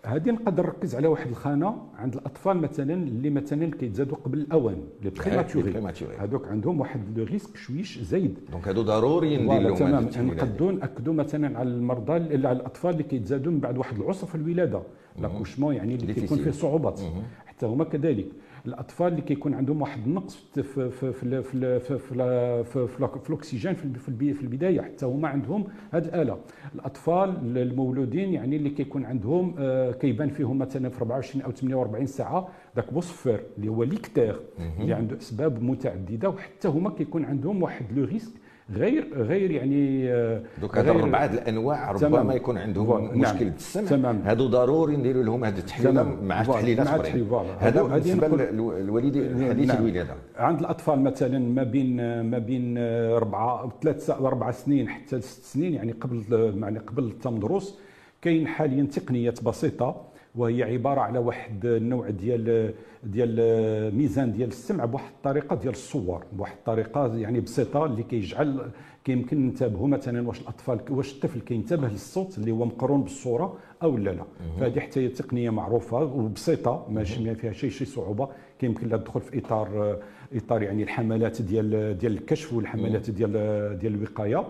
هذه 0.05 0.31
نقدر 0.31 0.67
نركز 0.67 0.95
على 0.95 1.09
واحد 1.09 1.27
الخانة 1.31 1.77
عند 1.99 2.15
الأطفال 2.15 2.57
مثلا 2.57 2.95
اللي 2.95 3.31
مثلا 3.31 3.71
كيتزادوا 3.71 4.17
قبل 4.17 4.39
الأوان 4.39 4.77
les 5.03 5.11
prématurés. 5.11 6.17
هذوك 6.19 6.49
عندهم 6.49 6.81
واحد 6.81 7.19
le 7.19 7.25
risque 7.25 7.57
شويش 7.57 7.99
زايد. 7.99 8.39
donc 8.53 8.69
هادو 8.69 8.83
ضروري 8.83 9.37
ندير 9.37 9.61
لهم 9.61 9.75
تمام. 9.77 10.09
نقدروا 10.29 10.73
ناكدوا 10.73 11.15
مثلا 11.15 11.59
على 11.59 11.69
المرضى 11.69 12.17
اللي 12.17 12.49
على 12.49 12.59
الأطفال 12.59 12.91
اللي 12.91 13.03
كيتزادوا 13.03 13.53
من 13.53 13.61
بعد 13.61 13.79
واحد 13.79 13.97
العسر 14.01 14.27
في 14.27 14.35
الولاده 14.35 14.83
l'accouchement 15.21 15.75
يعني 15.75 15.95
اللي 15.95 16.15
كيكون 16.15 16.39
فيه. 16.39 16.51
صعوبات. 16.51 17.01
حتى 17.47 17.67
هما 17.67 17.85
كذلك. 17.85 18.27
الأطفال 18.67 19.07
اللي 19.09 19.23
كيكون 19.23 19.55
عندهم 19.55 19.81
واحد 19.83 20.07
النقص 20.07 20.37
في 20.55 20.63
في 20.63 20.91
في 20.91 21.13
في 21.13 21.43
في 21.43 21.43
في, 21.81 21.99
في, 21.99 22.65
في, 22.65 22.87
في, 22.87 23.19
في 23.19 23.31
الأكسجين 23.31 23.75
في 23.75 24.43
البداية 24.43 24.81
حتى 24.81 25.07
هما 25.07 25.29
عندهم 25.29 25.65
هذه 25.93 26.05
الآلة. 26.05 26.39
الأطفال 26.75 27.59
المولودين 27.59 28.33
يعني 28.35 28.57
اللي 28.57 28.71
كيكون 28.71 29.05
عندهم 29.05 29.55
آه، 29.59 29.93
كيبان 29.93 30.29
فيهم 30.29 30.59
مثلا 30.59 30.89
في 30.89 30.99
24 30.99 31.43
أو 31.45 31.51
48 31.51 32.07
ساعة 32.07 32.49
ذاك 32.77 32.93
بوصفر 32.93 33.41
اللي 33.59 33.69
هو 33.69 33.83
l'ictère 33.83 34.41
اللي 34.81 34.95
عنده 34.95 35.17
أسباب 35.17 35.63
متعددة 35.63 36.29
وحتى 36.29 36.69
هما 36.69 36.91
كيكون 36.91 37.25
عندهم 37.25 37.63
واحد 37.63 37.93
le 37.93 38.05
risque 38.05 38.33
غير 38.73 39.09
غير 39.15 39.51
يعني 39.51 40.13
آه، 40.13 40.43
دوك 40.61 40.79
هاد 40.79 40.89
غير- 40.89 41.03
اربعه 41.03 41.25
الأنواع. 41.25 41.91
ربما 41.93 42.35
يكون 42.35 42.59
عندهم. 42.59 43.05
نعم. 43.05 43.19
مشكل 43.35 43.47
السمع 43.47 43.89
تمام. 43.89 44.23
هادو 44.25 44.47
ضروري 44.47 44.97
نديروا 44.97 45.23
لهم 45.23 45.45
هذه 45.45 45.59
التحليله. 45.59 46.03
مع 46.03 46.43
voilà. 46.43 46.61
تحليلات 46.61 46.87
مع 46.87 46.93
أخرين 46.95 47.05
التحليل، 47.07 47.27
voilà. 47.27 47.69
هذا 47.69 47.83
بالنسبة 47.83 48.29
للوالدين 48.29 49.49
حديث 49.51 49.69
نعم. 49.69 49.77
الولاده 49.87 50.15
عند 50.37 50.61
الأطفال 50.61 51.01
مثلا 51.01 51.39
ما 51.39 51.63
بين 51.63 52.21
ما 52.21 52.39
بين 52.39 52.75
اربعه 52.79 53.73
ثلاث 53.83 54.11
أربع 54.11 54.51
سنين 54.51 54.89
حتى 54.89 55.21
ست 55.21 55.43
سنين 55.45 55.75
يعني 55.75 55.93
قبل 55.93 56.23
يعني 56.63 56.79
قبل 56.79 57.05
التمدرس 57.05 57.79
كاين 58.23 58.47
حاليا 58.47 58.85
تقنيات 58.85 59.43
بسيطة 59.45 60.14
وهي 60.35 60.63
عبارة 60.63 61.01
على 61.01 61.19
واحد 61.19 61.67
النوع 61.67 62.11
ديال 62.11 62.75
ديال 63.05 63.95
ميزان 63.95 64.33
ديال 64.33 64.49
السمع 64.49 64.85
بواحد 64.85 65.11
الطريقة 65.17 65.57
ديال 65.57 65.73
الصور 65.73 66.25
بواحد 66.33 66.57
الطريقة 66.57 67.17
يعني 67.17 67.41
بسيطة 67.41 67.85
اللي 67.85 68.03
كيجعل 68.03 68.71
كيمكن 69.05 69.47
ننتبهوا 69.47 69.89
مثلا 69.89 70.29
واش 70.29 70.41
الاطفال 70.41 70.81
واش 70.91 71.13
الطفل 71.15 71.41
كينتبه 71.41 71.89
للصوت 71.89 72.39
اللي 72.39 72.51
هو 72.51 72.65
مقرون 72.65 73.03
بالصورة 73.03 73.57
أو 73.83 73.97
لا 73.97 74.11
لا. 74.11 74.25
فهذه 74.61 74.81
حتى 74.81 75.01
هي 75.01 75.09
تقنية 75.09 75.51
معروفة 75.51 76.03
وبسيطة 76.03 76.87
ماشي 76.91 77.25
ما 77.25 77.35
فيها 77.35 77.53
شيء 77.53 77.71
شي 77.71 77.85
صعوبة. 77.85 78.29
كيمكن 78.59 78.89
لها 78.89 78.99
تدخل 78.99 79.21
في 79.21 79.39
اطار 79.39 79.99
إطار 80.35 80.63
يعني 80.63 80.83
الحملات 80.83 81.43
ديال 81.43 81.99
ديال 81.99 82.13
الكشف 82.13 82.53
والحملات 82.53 83.11
ديال 83.11 83.33
ديال 83.79 83.95
الوقاية. 83.95 84.45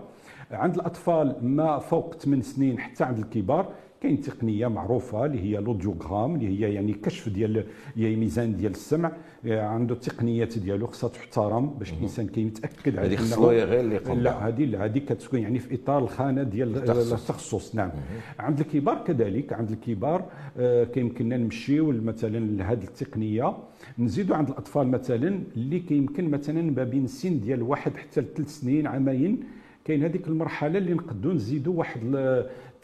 عند 0.50 0.74
الأطفال 0.74 1.36
ما 1.42 1.78
فوق 1.78 2.14
8 2.14 2.42
سنين 2.42 2.78
حتى 2.78 3.04
عند 3.04 3.18
الكبار 3.18 3.68
كاين 4.04 4.20
تقنية 4.20 4.66
معروفة 4.68 5.24
اللي 5.26 5.40
هي 5.40 5.56
لوديوغرام 5.60 6.34
اللي 6.34 6.48
هي 6.66 6.74
يعني 6.74 6.92
كشف 6.92 7.28
ديال 7.28 7.64
هي 7.96 8.16
ميزان 8.16 8.56
ديال 8.56 8.72
السمع 8.72 9.12
عنده 9.44 9.94
التقنيات 9.94 10.58
ديالو 10.58 10.86
خصها 10.86 11.08
تحترم 11.08 11.66
باش 11.66 11.92
الإنسان 11.92 12.26
كيتاكد 12.26 12.98
على 12.98 13.08
هذه 13.08 13.16
خص 13.16 13.34
أنه- 13.34 13.38
له 13.38 13.46
غير 13.64 13.80
اللي 13.80 13.94
يقوم. 13.94 14.20
لا 14.20 14.48
هذه 14.48 14.84
هذه 14.84 14.98
كتكون 14.98 15.40
يعني 15.40 15.58
في 15.58 15.74
إطار 15.74 16.02
الخانة 16.02 16.42
ديال 16.42 16.76
التخصص. 16.76 17.74
نعم 17.74 17.90
عند 18.38 18.60
الكبار 18.60 19.04
كذلك 19.06 19.52
عند 19.52 19.70
الكبار 19.70 20.24
آه، 20.58 20.84
كيمكننا 20.84 21.36
نمشيو 21.36 21.92
مثلا 21.92 22.38
لهذه 22.38 22.84
التقنية 22.84 23.56
نزيدوا 23.98 24.36
عند 24.36 24.48
الأطفال 24.48 24.88
مثلا 24.88 25.40
اللي 25.56 25.78
كيمكن 25.80 26.30
مثلا 26.30 26.62
ما 26.62 26.84
بين 26.84 27.04
السن 27.04 27.40
ديال 27.40 27.62
واحد 27.62 27.96
حتى 27.96 28.20
لثلاث 28.20 28.48
سنين 28.60 28.86
عامين 28.86 29.40
كاين 29.84 30.02
هذيك 30.02 30.28
المرحلة 30.28 30.78
اللي 30.78 30.94
نقدروا 30.94 31.34
نزيدوا 31.34 31.74
واحد 31.74 32.00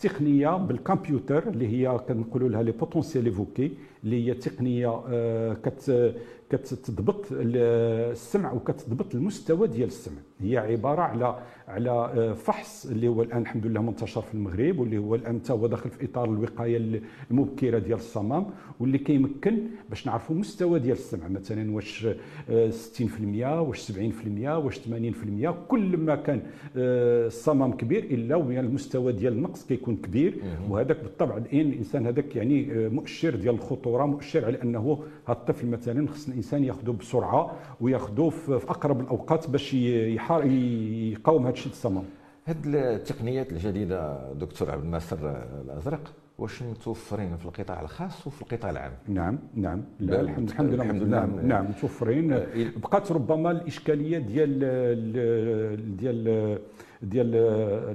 التقنية 0.04 0.56
بالكمبيوتر 0.56 1.48
اللي 1.48 1.68
هي 1.68 1.98
كنقولوا 2.08 2.48
لها 2.48 2.62
les 2.62 2.72
potentiels 2.72 3.24
évoqués 3.24 3.72
اللي 4.04 4.26
هي 4.26 4.34
تقنية 4.34 5.02
آه، 5.08 5.52
كت 5.54 6.14
كتضبط 6.50 7.26
السمع 7.30 8.52
وكتضبط 8.52 9.14
المستوى 9.14 9.68
ديال 9.68 9.88
السمع. 9.88 10.16
هي 10.40 10.58
عبارة 10.58 11.02
على 11.02 11.38
على 11.68 11.90
آه، 11.90 12.32
فحص 12.32 12.86
اللي 12.86 13.08
هو 13.08 13.22
الآن 13.22 13.42
الحمد 13.42 13.66
لله 13.66 13.82
منتشر 13.82 14.20
في 14.22 14.34
المغرب 14.34 14.78
واللي 14.78 14.98
هو 14.98 15.14
الآن 15.14 15.40
هو 15.50 15.66
داخل 15.66 15.90
في 15.90 16.04
إطار 16.04 16.24
الوقاية 16.30 17.00
المبكرة 17.30 17.78
ديال 17.78 17.98
الصمم 17.98 18.46
واللي 18.80 18.98
كيمكن 18.98 19.58
باش 19.88 20.06
نعرفوا 20.06 20.34
المستوى 20.34 20.78
ديال 20.78 20.96
السمع. 20.96 21.28
مثلا 21.28 21.72
واش 21.74 22.06
آه، 22.50 22.70
60% 22.70 23.60
واش 23.60 23.92
70% 23.92 24.56
واش 24.56 24.78
80% 24.78 25.50
كل 25.68 25.96
ما 25.96 26.14
كان 26.16 26.42
آه، 26.76 27.26
الصمام 27.26 27.72
كبير 27.72 28.04
إلا 28.04 28.36
والمستوى 28.36 29.12
ديال 29.12 29.32
النقص 29.32 29.66
كيكون 29.66 29.96
كبير. 29.96 30.34
وهذاك 30.70 31.00
بالطبع 31.02 31.36
الان 31.36 31.68
الإنسان 31.68 32.06
هذاك 32.06 32.36
يعني 32.36 32.72
آه، 32.72 32.88
مؤشر 32.88 33.36
ديال 33.36 33.54
الخطورة 33.54 33.89
مؤشر 33.98 34.44
على 34.44 34.62
أنه 34.62 34.98
هذا 35.28 35.38
الطفل 35.38 35.66
مثلا 35.66 36.08
خص 36.08 36.28
الإنسان 36.28 36.64
ياخذه 36.64 36.90
بسرعة 36.90 37.50
وياخذه 37.80 38.28
في 38.28 38.54
أقرب 38.54 39.00
الأوقات 39.00 39.50
باش 39.50 39.74
يقاوم 39.74 41.42
هذا 41.42 41.52
الشيء 41.52 41.72
الصمام 41.72 42.04
هاد 42.46 42.66
التقنيات 42.66 43.52
الجديدة 43.52 44.32
دكتور 44.32 44.70
عبد 44.70 44.84
الناصر 44.84 45.16
الأزرق 45.64 46.12
واش 46.38 46.62
متوفرين 46.62 47.36
في 47.36 47.46
القطاع 47.46 47.80
الخاص 47.82 48.26
وفي 48.26 48.42
القطاع 48.42 48.70
العام؟ 48.70 48.92
نعم 49.08 49.38
نعم. 49.54 49.82
لا، 50.00 50.20
الحمد 50.20 50.48
الحمد 50.48 50.70
لله 50.74 50.84
الحمد 50.84 51.02
لله. 51.02 51.18
نعم, 51.20 51.46
نعم 51.46 51.64
متوفرين 51.64 52.32
آه، 52.32 52.46
بقات 52.82 53.12
ربما 53.12 53.50
الإشكالية 53.50 54.18
ديال 54.18 54.64
ال- 54.64 55.96
ديال 55.96 56.58
ديال 57.02 57.26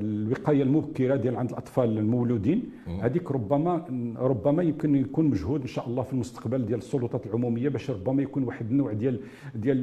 الوقاية 0.01 0.63
المبكرة 0.63 1.15
ديال 1.15 1.35
عند 1.35 1.49
الأطفال 1.49 1.97
المولودين. 1.97 2.63
هذيك 3.01 3.31
ربما 3.31 3.85
ربما 4.19 4.63
يمكن 4.63 4.95
يكون 4.95 5.25
مجهود 5.25 5.61
إن 5.61 5.67
شاء 5.67 5.87
الله 5.87 6.03
في 6.03 6.13
المستقبل 6.13 6.65
ديال 6.65 6.79
السلطات 6.79 7.25
العمومية 7.27 7.69
باش 7.69 7.91
ربما 7.91 8.21
يكون 8.23 8.43
واحد 8.43 8.71
النوع 8.71 8.93
ديال 8.93 9.19
ديال 9.55 9.77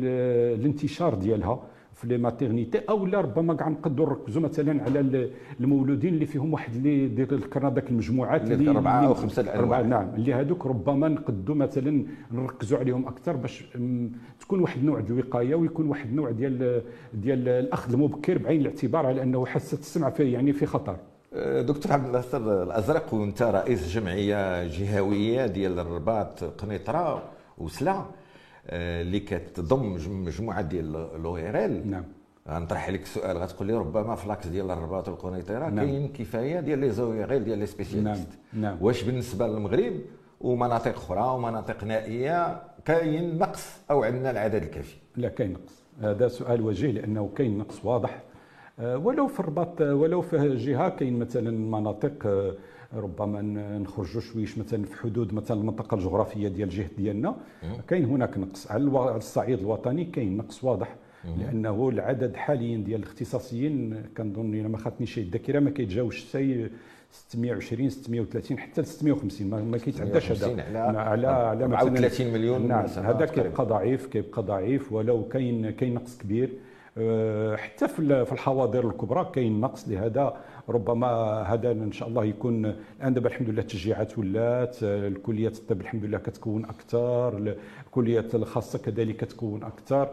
الانتشار 0.61 1.15
ديالها. 1.15 1.63
في 1.95 2.09
لي 2.09 2.19
ماتيرنيتي 2.19 2.79
أو 2.79 3.07
لا 3.07 3.21
ربما 3.21 3.55
كاع 3.55 3.69
نقدروا 3.69 4.09
نركزوا 4.09 4.43
مثلا 4.43 4.83
على 4.83 5.01
ال- 5.01 5.31
المولودين 5.61 6.15
اللي 6.15 6.27
فيهم 6.27 6.53
واحد 6.53 6.75
اللي 6.75 7.07
ذكرنا 7.07 7.71
ذاك 7.71 7.91
المجموعات 7.91 8.51
اللي 8.51 8.71
أو 9.07 9.15
خمسة 9.15 9.43
الأنواع. 9.43 9.79
أربعة 9.81 9.83
نعم. 9.83 10.15
اللي 10.15 10.35
هذوك 10.35 10.67
ربما 10.67 11.09
نقدوا 11.09 11.55
مثلا 11.55 12.05
نركزوا 12.33 12.79
عليهم 12.79 13.07
أكثر 13.09 13.37
باش 13.37 13.65
تكون 14.41 14.61
واحد 14.61 14.79
النوع 14.81 15.01
ديال 15.01 15.19
الوقايه 15.19 15.55
ويكون 15.55 15.87
واحد 15.89 16.09
النوع 16.09 16.31
ديال 16.31 16.83
ديال 17.15 17.49
الأخذ 17.49 17.93
المبكر 17.93 18.39
بعين 18.39 18.61
الاعتبار 18.61 19.07
على 19.07 19.23
أنه 19.23 19.47
حاسه 19.47 19.79
السمع 19.79 20.11
في 20.11 20.33
يعني 20.33 20.53
في 20.53 20.67
خطر. 20.67 20.97
دكتور 21.61 21.93
عبد 21.93 22.07
الناصر 22.07 22.63
الأزرق 22.63 23.15
وأنت 23.15 23.43
رئيس 23.43 23.89
جمعية 23.95 24.67
جهوية 24.67 25.47
ديال 25.47 25.79
الرباط 25.79 26.45
قنيطرة 26.45 27.23
وسلا 27.59 28.03
اللي 28.67 29.21
كتضم 29.21 29.93
مج- 29.93 30.09
مجموعة 30.09 30.61
ديال 30.63 30.93
لو 31.23 31.37
ار 31.37 31.65
ال 31.65 31.91
نعم. 31.91 32.05
غنطرح 32.49 32.87
عليك 32.87 33.03
السؤال 33.03 33.39
غتقول 33.39 33.67
لي 33.69 33.75
ربما 33.75 34.15
في 34.15 34.29
l'axe 34.29 34.47
ديال 34.47 34.71
الرباط 34.71 35.09
والقنيطره 35.09 35.69
نعم. 35.69 35.77
كاين 35.87 36.09
كفاية 36.09 36.61
ديال 36.61 36.79
les 36.79 36.91
ORL 36.91 37.45
ديال 37.45 37.59
les 37.59 37.65
نعم. 37.65 37.67
spécialistes 37.67 38.29
نعم. 38.53 38.77
واش 38.81 39.03
بالنسبة 39.03 39.47
للمغرب 39.47 39.93
ومناطق 40.41 40.95
أخرى 40.95 41.35
ومناطق 41.35 41.85
نائية 41.85 42.63
كاين 42.85 43.39
نقص 43.39 43.67
أو 43.91 44.05
عندنا 44.05 44.31
العدد 44.31 44.63
الكافي؟ 44.63 44.97
لا 45.17 45.29
كاين 45.29 45.53
نقص. 45.53 45.83
هذا 46.03 46.29
سؤال 46.29 46.61
وجيه 46.63 46.91
لأنه 46.91 47.31
كاين 47.37 47.59
نقص 47.59 47.85
واضح 47.85 48.11
آه، 48.15 48.21
ولو 48.79 49.27
في 49.27 49.41
الرباط 49.41 49.83
آه، 49.83 49.95
ولو 49.95 50.21
في 50.23 50.57
جهة 50.57 50.89
كاين 50.89 51.19
مثلا 51.19 51.51
مناطق 51.51 52.27
آه، 52.27 52.55
ربما 52.95 53.43
نخرجوا 53.79 54.21
شويش 54.21 54.59
مثلا 54.59 54.85
في 54.85 54.97
حدود 54.97 55.35
مثلا 55.35 55.61
المنطقة 55.61 55.95
الجغرافية 55.95 56.49
ديال 56.49 56.69
الجهة 56.69 56.89
ديالنا. 56.99 57.37
كاين 57.89 58.05
هناك 58.05 58.39
نقص 58.39 58.71
على 58.71 59.17
الصعيد 59.17 59.59
الوطني 59.59 60.05
كاين 60.05 60.37
نقص 60.37 60.65
واضح 60.65 60.97
لأنه 61.39 61.89
العدد 61.89 62.37
حاليا 62.37 62.77
ديال 62.77 63.01
الاختصاصيين 63.01 64.03
كنظن 64.17 64.55
إلا 64.55 64.69
ما 64.69 64.79
خاطنيش 64.79 65.19
الذاكره 65.19 65.61
ما 65.61 65.71
كيتجاوزش 65.71 66.29
حتى 66.29 66.71
620 67.11 67.91
630 67.91 68.59
حتى 68.59 68.83
650 68.83 69.51
ما, 69.51 69.63
ما 69.63 69.79
كيتعداش 69.79 70.33
هذا. 70.33 70.63
على 70.63 70.79
على 70.99 71.27
على 71.27 71.65
34 71.65 72.27
مليون 72.33 72.69
نعم 72.69 72.85
هذا 72.87 73.27
كيبقى 73.27 73.67
ضعيف 73.67 74.07
كيبقى 74.07 74.43
ضعيف 74.43 74.93
ولو 74.93 75.29
كاين 75.29 75.71
كاين 75.71 75.95
نقص 75.95 76.19
كبير. 76.19 76.53
حتى 77.57 77.89
في 77.89 78.33
الحواضر 78.33 78.89
الكبرى 78.89 79.31
كاين 79.35 79.61
نقص 79.61 79.89
لهذا 79.89 80.37
ربما 80.69 81.07
هذا 81.43 81.71
إن 81.73 81.93
شاء 81.93 82.09
الله 82.09 82.25
يكون 82.25 82.67
الان 83.01 83.15
دابا 83.15 83.29
الحمد 83.29 83.51
لله 83.51 83.61
التشجيعات 83.61 84.19
ولات 84.19 84.77
الكليات 84.83 85.57
الطب 85.57 85.81
الحمد 85.81 86.05
لله 86.05 86.19
كتكون 86.19 86.65
أكثر 86.65 87.55
الكليات 87.87 88.35
الخاصة 88.35 88.79
كذلك 88.79 89.17
كتكون 89.17 89.63
أكثر. 89.63 90.09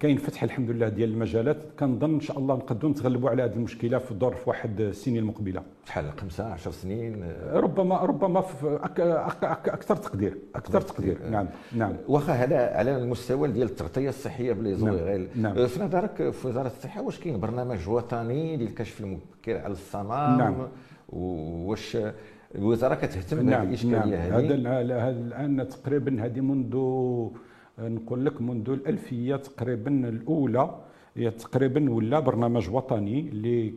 كاين 0.00 0.16
فتح 0.16 0.42
الحمد 0.42 0.70
لله 0.70 0.88
ديال 0.88 1.10
المجالات 1.10 1.56
كنظن 1.80 2.14
إن 2.14 2.20
شاء 2.20 2.38
الله 2.38 2.54
نقدروا 2.54 2.90
نتغلبوا 2.90 3.30
على 3.30 3.42
هذه 3.42 3.52
المشكلة 3.52 3.98
في 3.98 4.14
ظرف 4.14 4.48
واحد 4.48 4.80
السنين 4.80 5.18
المقبلة. 5.18 5.62
شحال؟ 5.86 6.12
خمسة 6.20 6.44
10 6.52 6.70
سنين؟ 6.70 7.32
ربما 7.52 7.96
ربما 7.96 8.40
في 8.40 8.78
أكثر 9.66 9.96
تقدير 9.96 10.38
أكثر 10.54 10.80
تقدير. 10.80 11.18
نعم 11.30 11.46
نعم. 11.76 11.96
واخا 12.08 12.32
هذا 12.32 12.56
على 12.56 12.96
المستوى 12.96 13.48
ديال 13.48 13.68
التغطية 13.68 14.08
الصحية 14.08 14.52
بلي 14.52 14.76
نعم. 14.76 15.26
نعم. 15.36 15.66
في 15.66 15.82
نظرك 15.82 16.30
في 16.30 16.48
وزارة 16.48 16.66
الصحة 16.66 17.02
واش 17.02 17.20
كاين 17.20 17.40
برنامج 17.40 17.88
وطني 17.88 18.56
للكشف 18.56 19.00
المبكر 19.00 19.33
على 19.48 19.72
الصمام 19.72 20.38
نعم 20.38 20.68
واش 21.08 21.98
الوزارة 22.54 22.94
كتهتم 22.94 23.36
نعم. 23.36 23.46
بهذه 23.46 23.68
الإشكالية 23.68 24.28
نعم. 24.28 24.32
هذه 24.32 25.08
هذا 25.08 25.20
الآن 25.20 25.68
تقريبا 25.68 26.24
هذه 26.24 26.40
منذ 26.40 26.74
نقول 27.78 28.26
لك 28.26 28.42
منذ 28.42 28.70
الألفية 28.70 29.36
تقريبا 29.36 30.08
الأولى 30.08 30.70
هي 31.16 31.30
تقريبا 31.30 31.90
ولا 31.90 32.20
برنامج 32.20 32.70
وطني 32.70 33.20
اللي 33.20 33.70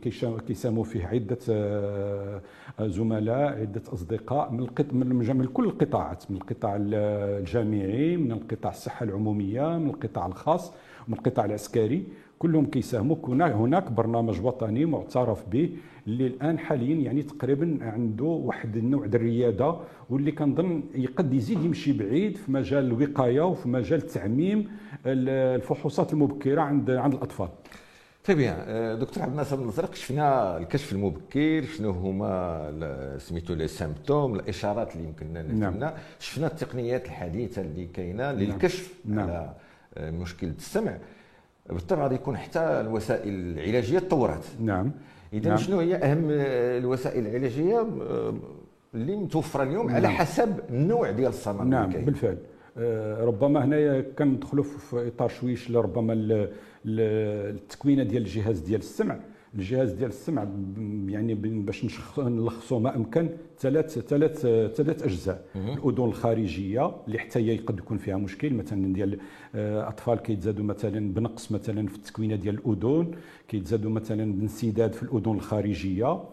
كيساهموا 0.47 0.83
فيه 0.83 1.07
عدة 1.07 1.37
آه، 1.49 2.41
زملاء 2.81 3.59
عدة 3.59 3.81
أصدقاء 3.93 4.51
من 4.51 4.67
من, 4.91 5.37
من 5.37 5.45
كل 5.45 5.65
القطاعات 5.65 6.31
من 6.31 6.37
القطاع 6.37 6.77
الجامعي 6.79 8.17
من 8.17 8.31
القطاع 8.31 8.71
الصحة 8.71 9.03
العمومية 9.03 9.77
من 9.77 9.89
القطاع 9.89 10.25
الخاص 10.25 10.73
من 11.07 11.13
القطاع 11.13 11.45
العسكري 11.45 12.03
كلهم 12.39 12.65
كيساهموا 12.65 13.15
هناك 13.53 13.91
برنامج 13.91 14.41
وطني 14.45 14.85
معترف 14.85 15.49
به 15.49 15.69
اللي 16.07 16.27
الآن 16.27 16.59
حاليا 16.59 16.95
يعني 16.95 17.23
تقريبا 17.23 17.77
عنده 17.81 18.25
واحد 18.25 18.77
النوع 18.77 19.05
ديال 19.05 19.21
الريادة 19.21 19.75
واللي 20.09 20.31
كنظن 20.31 20.83
قد 21.15 21.33
يزيد 21.33 21.63
يمشي 21.63 21.93
بعيد 21.93 22.37
في 22.37 22.51
مجال 22.51 22.85
الوقاية 22.85 23.41
وفي 23.41 23.69
مجال 23.69 24.01
تعميم 24.01 24.67
الفحوصات 25.05 26.13
المبكرة 26.13 26.61
عند 26.61 26.91
عند 26.91 27.13
الأطفال 27.13 27.49
طيب 28.25 28.39
يا 28.39 28.95
دكتور 28.95 29.23
عبد 29.23 29.31
الناصر 29.31 29.61
الازرق 29.61 29.95
شفنا 29.95 30.57
الكشف 30.57 30.91
المبكر 30.91 31.63
شنو 31.63 31.91
هما 31.91 33.17
سميتو 33.17 33.53
لي 33.53 33.67
سيمبتوم 33.67 34.35
الإشارات 34.35 34.95
اللي 34.95 35.07
يمكننا 35.07 35.41
نفهمنا 35.41 35.85
نعم. 35.85 35.93
شفنا 36.19 36.47
التقنيات 36.47 37.05
الحديثة 37.05 37.61
اللي 37.61 37.85
كاينة 37.85 38.31
للكشف 38.31 38.93
نعم. 39.05 39.19
على 39.19 39.55
نعم. 39.99 40.13
مشكلة 40.13 40.49
السمع 40.49 40.97
بالطبع 41.69 42.03
غادي 42.03 42.15
يكون 42.15 42.37
حتى 42.37 42.59
الوسائل 42.59 43.29
العلاجية 43.29 43.99
تطورات 43.99 44.45
نعم. 44.59 44.91
إذا 45.33 45.49
نعم. 45.49 45.57
شنو 45.57 45.79
هي 45.79 45.95
أهم 45.95 46.27
الوسائل 46.29 47.27
العلاجية 47.27 47.79
آه، 47.79 48.33
اللي 48.95 49.15
متوفرة 49.15 49.63
اليوم 49.63 49.85
نعم. 49.87 49.95
على 49.95 50.09
حسب 50.09 50.59
النوع 50.69 51.11
ديال 51.11 51.29
الصمام 51.29 51.69
نعم 51.69 51.89
بالفعل. 51.89 52.37
آه، 52.77 53.25
ربما 53.25 53.65
هنايا 53.65 54.05
كندخلوا 54.17 54.63
في 54.63 55.07
إطار 55.07 55.29
شويش 55.29 55.71
لربما 55.71 56.47
التكوينة 56.85 58.03
ديال 58.03 58.21
الجهاز 58.21 58.59
ديال 58.59 58.79
السمع. 58.79 59.19
الجهاز 59.55 59.91
ديال 59.91 60.09
السمع 60.09 60.47
يعني 61.07 61.33
باش 61.35 62.01
نلخصوا 62.19 62.79
ما 62.79 62.95
أمكن 62.95 63.29
ثلاث 63.59 63.99
ثلاث 63.99 64.41
ثلاث 64.75 65.03
أجزاء. 65.03 65.45
الأذن 65.55 66.03
الخارجية 66.03 66.91
اللي 67.07 67.19
حتى 67.19 67.39
هي 67.39 67.57
قد 67.57 67.79
يكون 67.79 67.97
فيها 67.97 68.17
مشكل 68.17 68.53
مثلا 68.53 68.93
ديال 68.93 69.19
آه، 69.55 69.87
أطفال 69.89 70.15
كيتزادوا 70.19 70.65
مثلا 70.65 71.13
بنقص 71.13 71.51
مثلا 71.51 71.87
في 71.87 71.95
التكوينة 71.95 72.35
ديال 72.35 72.59
الأذن 72.67 73.11
كيتزادوا 73.47 73.91
مثلا 73.91 74.33
بانسداد 74.33 74.93
في 74.93 75.03
الأذن 75.03 75.31
الخارجية. 75.35 76.23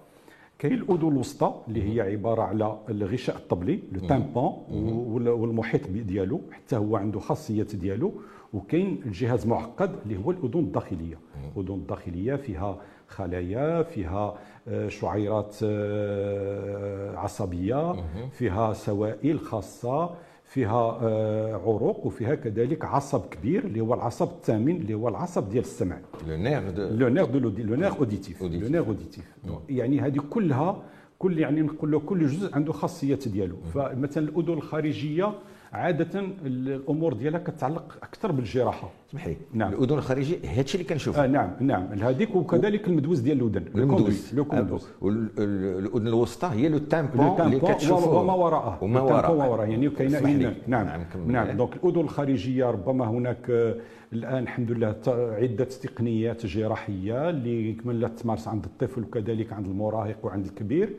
كاين 0.58 0.72
الأذن 0.72 1.08
الوسطى 1.08 1.54
اللي 1.68 1.82
هي 1.94 2.00
عبارة 2.00 2.42
على 2.42 2.78
الغشاء 2.88 3.36
الطبلي 3.36 3.78
لو 3.92 4.06
تامبون 4.06 5.28
والمحيط 5.28 5.88
ديالو 5.88 6.40
حتى 6.50 6.76
هو 6.76 6.96
عنده 6.96 7.20
خاصيات 7.20 7.76
ديالو. 7.76 8.12
وكاين 8.52 9.00
الجهاز 9.06 9.46
معقد 9.46 9.90
اللي 10.06 10.16
هو 10.24 10.30
الأذن 10.30 10.58
الداخلية. 10.60 11.18
الأذن 11.56 11.74
الداخلية 11.74 12.34
فيها 12.36 12.80
خلايا 13.14 13.82
فيها 13.82 14.34
آه، 14.68 14.88
شعيرات 14.88 15.56
آه، 15.62 17.16
عصبية 17.16 17.94
فيها 18.32 18.72
سوائل 18.72 19.40
خاصة 19.40 20.10
فيها 20.44 20.98
آه، 21.02 21.54
عروق 21.54 22.06
وفيها 22.06 22.34
كذلك 22.34 22.84
عصب 22.84 23.22
كبير 23.30 23.64
اللي 23.64 23.80
هو 23.80 23.94
العصب 23.94 24.28
الثامن 24.28 24.76
اللي 24.76 24.94
هو 24.94 25.08
العصب 25.08 25.48
ديال 25.48 25.64
السمع. 25.64 25.98
le 26.28 26.36
nerf 26.36 26.70
de 26.70 26.88
le 26.88 27.08
nerf 27.08 27.24
de 27.24 27.38
le 27.38 27.74
nerf 27.74 27.92
auditif 27.98 28.42
le 28.42 28.68
nerf 28.68 28.86
auditif 28.86 29.24
يعني 29.68 30.00
هذه 30.00 30.18
كلها 30.30 30.82
كل 31.18 31.38
يعني 31.38 31.62
نقول 31.62 31.90
له 31.92 32.00
كل 32.00 32.26
جزء 32.26 32.54
عنده 32.54 32.72
خاصيات 32.72 33.28
ديالو. 33.28 33.56
فمثلا 33.74 34.28
الأذن 34.28 34.52
الخارجية 34.52 35.32
عادة 35.74 36.20
الأمور 36.46 37.12
ديالها 37.12 37.38
كتعلق 37.38 37.98
أكثر 38.02 38.32
بالجراحة. 38.32 38.90
اسمح 39.08 39.26
لي 39.26 39.36
نعم. 39.52 39.72
الأذن 39.72 39.98
الخارجيه 39.98 40.36
هادشي 40.44 40.78
اللي 40.78 40.88
كنشوفه. 40.88 41.24
آه 41.24 41.26
نعم 41.26 41.50
نعم. 41.60 41.82
هذيك 42.02 42.36
وكذلك 42.36 42.88
المدوز 42.88 43.20
ديال 43.20 43.40
الأذن. 43.42 43.64
المدوز. 43.74 44.34
le 44.34 44.44
conduit 44.44 44.88
والاذن 45.00 46.08
الوسطى 46.08 46.46
هي 46.46 46.68
le 46.68 46.78
tympan 46.78 47.40
اللي 47.40 47.60
كتشوفه 47.60 48.20
وما 48.20 48.34
وراءه. 48.34 48.78
وما 48.84 49.00
وراءه. 49.00 49.64
يعني 49.64 49.90
كاينة 49.90 50.20
نعم. 50.20 50.54
نعم, 50.66 51.04
نعم. 51.26 51.56
donc 51.56 51.76
الأذن 51.84 52.00
الخارجية 52.00 52.70
ربما 52.70 53.04
هناك 53.10 53.50
آه، 53.50 53.74
الآن 54.12 54.42
الحمد 54.42 54.70
لله 54.70 54.96
عدة 55.08 55.64
تقنيات 55.64 56.46
جراحية 56.46 57.30
اللي 57.30 57.72
كملت 57.72 58.18
تمارس 58.18 58.48
عند 58.48 58.64
الطفل 58.64 59.02
وكذلك 59.02 59.52
عند 59.52 59.66
المراهق 59.66 60.16
وعند 60.22 60.46
الكبير. 60.46 60.90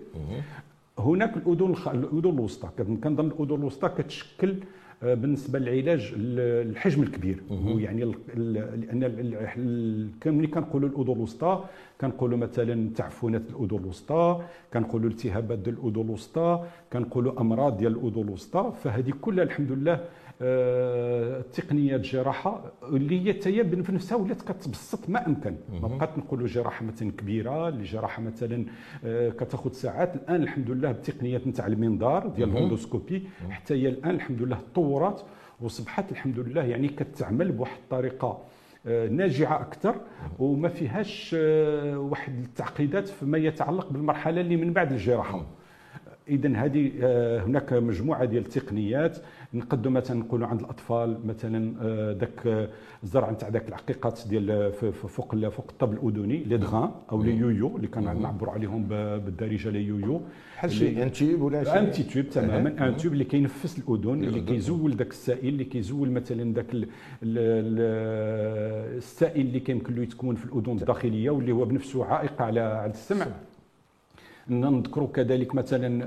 هناك 1.00 1.38
الأذن 1.38 1.76
الأذن 1.88 2.30
الوسطى 2.30 2.70
كنظن 2.78 3.28
الأذن 3.28 3.56
الوسطى 3.56 3.90
كتشكل 3.98 4.56
آه، 5.04 5.14
بالنسبة 5.14 5.60
للعلاج 5.60 6.14
الحجم 6.18 7.04
الكبير. 7.04 7.44
يعني 7.80 8.04
لأن 8.36 10.08
ملي 10.26 10.48
كنقولوا 10.48 10.90
الأذن 10.90 11.12
الوسطى 11.12 11.64
كنقولوا 12.02 12.38
مثلا 12.38 12.90
تعفنات 12.96 13.42
الأذن 13.50 13.78
الوسطى 13.84 14.42
كنقولوا 14.74 15.10
التهابات 15.10 15.60
ديال 15.60 15.76
الأذن 15.84 16.02
الوسطى 16.02 16.64
كنقولوا 16.94 17.42
أمراض 17.42 17.78
ديال 17.78 17.92
الأذن 17.96 18.22
الوسطى 18.22 18.74
فهذه 18.84 19.14
كلها 19.22 19.44
الحمد 19.44 19.72
لله 19.72 20.00
التقنيات 20.42 22.00
الجراحه 22.00 22.72
اللي 22.84 23.22
هي 23.28 23.34
حتى 23.34 23.84
في 23.84 23.92
نفسها 23.92 24.18
ولات 24.18 24.42
كتبسط 24.42 25.10
ما 25.10 25.28
أمكن. 25.28 25.56
ما 25.82 25.88
بقات 25.88 26.18
نقولوا 26.18 26.48
جراحة 26.48 26.86
مثلا 26.86 27.12
كبيرة 27.12 27.68
اللي 27.70 27.84
جراحة 27.84 28.22
مثلا 28.22 28.66
آه، 29.06 29.30
كتاخذ 29.30 29.72
ساعات. 29.72 30.16
الآن 30.16 30.44
الحمد 30.44 30.70
لله 30.72 30.92
بالتقنيات 30.92 31.48
نتاع 31.48 31.68
المنظار 31.68 32.28
ديال 32.28 32.50
الأندوسكوبي. 32.58 33.24
حتى 33.50 33.74
هي 33.74 33.90
الآن 33.90 34.16
الحمد 34.16 34.42
لله 34.42 34.58
تطورات 34.74 35.22
وصبحت 35.62 36.12
الحمد 36.12 36.40
لله 36.40 36.64
يعني 36.64 36.88
كتعمل 36.88 37.52
بواحد 37.52 37.78
الطريقة 37.84 38.42
آه، 38.88 39.08
ناجعة 39.08 39.62
أكثر 39.62 39.96
وما 40.40 40.70
فيهاش 40.70 41.36
آه، 41.40 42.00
واحد 42.00 42.40
التعقيدات 42.44 43.08
فيما 43.08 43.38
يتعلق 43.38 43.90
بالمرحلة 43.90 44.42
اللي 44.42 44.56
من 44.58 44.74
بعد 44.74 44.92
الجراحة. 44.92 45.46
اذا 46.30 46.56
هذه 46.56 46.92
هناك 47.46 47.74
مجموعة 47.74 48.26
ديال 48.26 48.46
التقنيات. 48.46 49.18
نقدوا 49.54 49.92
مثلا 49.92 50.20
نقولوا 50.20 50.48
عند 50.48 50.60
الأطفال 50.60 51.28
مثلا 51.28 51.74
ذاك 52.14 52.70
الزرع 53.04 53.32
نتاع 53.32 53.50
ذاك 53.50 53.68
العقيقات 53.70 54.20
ديال 54.30 54.72
فوق 54.72 55.36
فوق 55.50 55.70
الطب 55.70 55.94
الأذني 55.94 56.38
لي 56.38 56.58
دغان 56.58 56.92
أو 57.12 57.24
لي 57.24 57.38
يويو 57.38 57.78
اللي 57.78 57.88
كنعبروا 57.88 58.54
عليهم 58.54 58.84
بالدارجة 59.26 59.70
les 59.70 59.84
yoyos. 59.86 60.22
بحال 60.56 60.72
شي 60.72 61.04
un 61.04 61.12
tube 61.12 61.42
ولا 61.42 61.64
شي 61.64 61.80
un 61.80 61.92
tube 61.92 62.30
تماما 62.30 62.88
un 62.88 62.98
tube 62.98 63.14
اللي 63.14 63.24
كينفس 63.24 63.80
الأذن 63.80 64.24
اللي 64.24 64.42
كيزول 64.42 64.96
ذاك 64.96 65.10
السائل 65.10 65.48
اللي 65.48 65.64
كيزول 65.64 66.12
مثلا 66.12 66.54
ذاك 66.54 66.66
السائل 68.98 69.46
اللي 69.48 69.60
كيمكن 69.60 69.96
له 69.96 70.04
يتكون 70.04 70.36
في 70.36 70.46
الأذن 70.46 70.78
الداخلية 70.78 71.30
واللي 71.30 71.52
هو 71.52 71.66
بنفسه 71.66 72.06
عائق 72.06 72.42
على 72.42 72.86
السمع. 72.86 73.28
نذكروا 74.50 75.08
كذلك 75.08 75.56
مثلا 75.56 76.06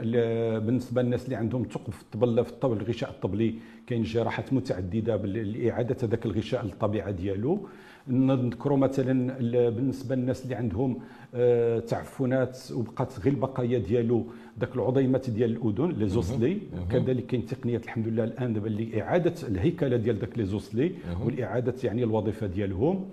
بالنسبة 0.58 1.02
للناس 1.02 1.24
اللي 1.24 1.36
عندهم 1.36 1.62
ثقب 1.64 1.92
في 1.92 2.02
الطبل 2.02 2.44
في 2.44 2.50
الطبل 2.50 2.76
الغشاء 2.76 3.10
الطبلي 3.10 3.54
كاين 3.86 4.02
جراحات 4.02 4.52
متعددة 4.52 5.16
لإعادة 5.16 5.96
هذاك 6.02 6.26
الغشاء 6.26 6.64
للطبيعة 6.64 7.10
ديالو. 7.10 7.66
نذكروا 8.08 8.76
مثلا 8.78 9.38
بالنسبة 9.70 10.14
للناس 10.14 10.44
اللي 10.44 10.54
عندهم 10.54 10.98
آه، 11.34 11.78
تعفنات 11.78 12.58
وبقات 12.72 13.20
غير 13.20 13.32
البقايا 13.32 13.78
ديالو 13.78 14.26
ذاك 14.60 14.74
العظيمات 14.76 15.30
ديال 15.30 15.50
الأذن 15.56 15.90
لي 15.98 16.08
زوسلي 16.08 16.58
كذلك 16.90 17.26
كاين 17.26 17.46
تقنيات 17.46 17.84
الحمد 17.84 18.08
لله 18.08 18.24
الآن 18.24 18.52
دابا 18.52 18.68
لاعاده 18.68 19.34
الهيكلة 19.48 19.96
ديال 19.96 20.16
ذاك 20.18 20.38
لي 20.38 20.44
زوسلي 20.44 20.92
والإعادة 21.24 21.74
يعني 21.84 22.04
الوظيفة 22.04 22.46
ديالهم. 22.46 23.04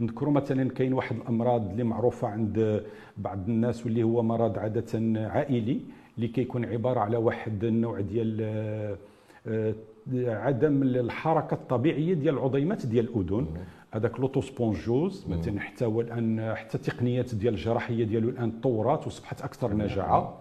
نذكروا 0.00 0.32
مثلا 0.32 0.70
كاين 0.70 0.92
واحد 0.92 1.16
الأمراض 1.16 1.70
اللي 1.70 1.84
معروفة 1.84 2.28
عند 2.28 2.82
بعض 3.18 3.48
الناس 3.48 3.84
واللي 3.86 4.02
هو 4.02 4.22
مرض 4.22 4.58
عادة 4.58 5.20
عائلي 5.28 5.80
اللي 6.16 6.28
كيكون 6.28 6.64
عبارة 6.64 7.00
على 7.00 7.16
واحد 7.16 7.64
النوع 7.64 8.00
ديال 8.00 8.40
آه، 9.46 9.74
عدم 10.16 10.82
الحركة 10.82 11.54
الطبيعية 11.54 12.14
ديال 12.14 12.34
العظيمات 12.34 12.86
ديال 12.86 13.08
الأذن. 13.08 13.46
هذاك 13.92 14.20
l'otospongiose 14.20 15.26
مثلا 15.28 15.60
حتى 15.60 15.84
هو 15.84 16.00
الآن 16.00 16.54
حتى 16.54 16.74
التقنيات 16.74 17.34
ديال 17.34 17.54
الجراحية 17.54 18.04
ديالو 18.04 18.28
الآن 18.28 18.60
تطورات 18.60 19.04
وأصبحت 19.06 19.42
أكثر 19.42 19.74
نجاعه 19.76 20.38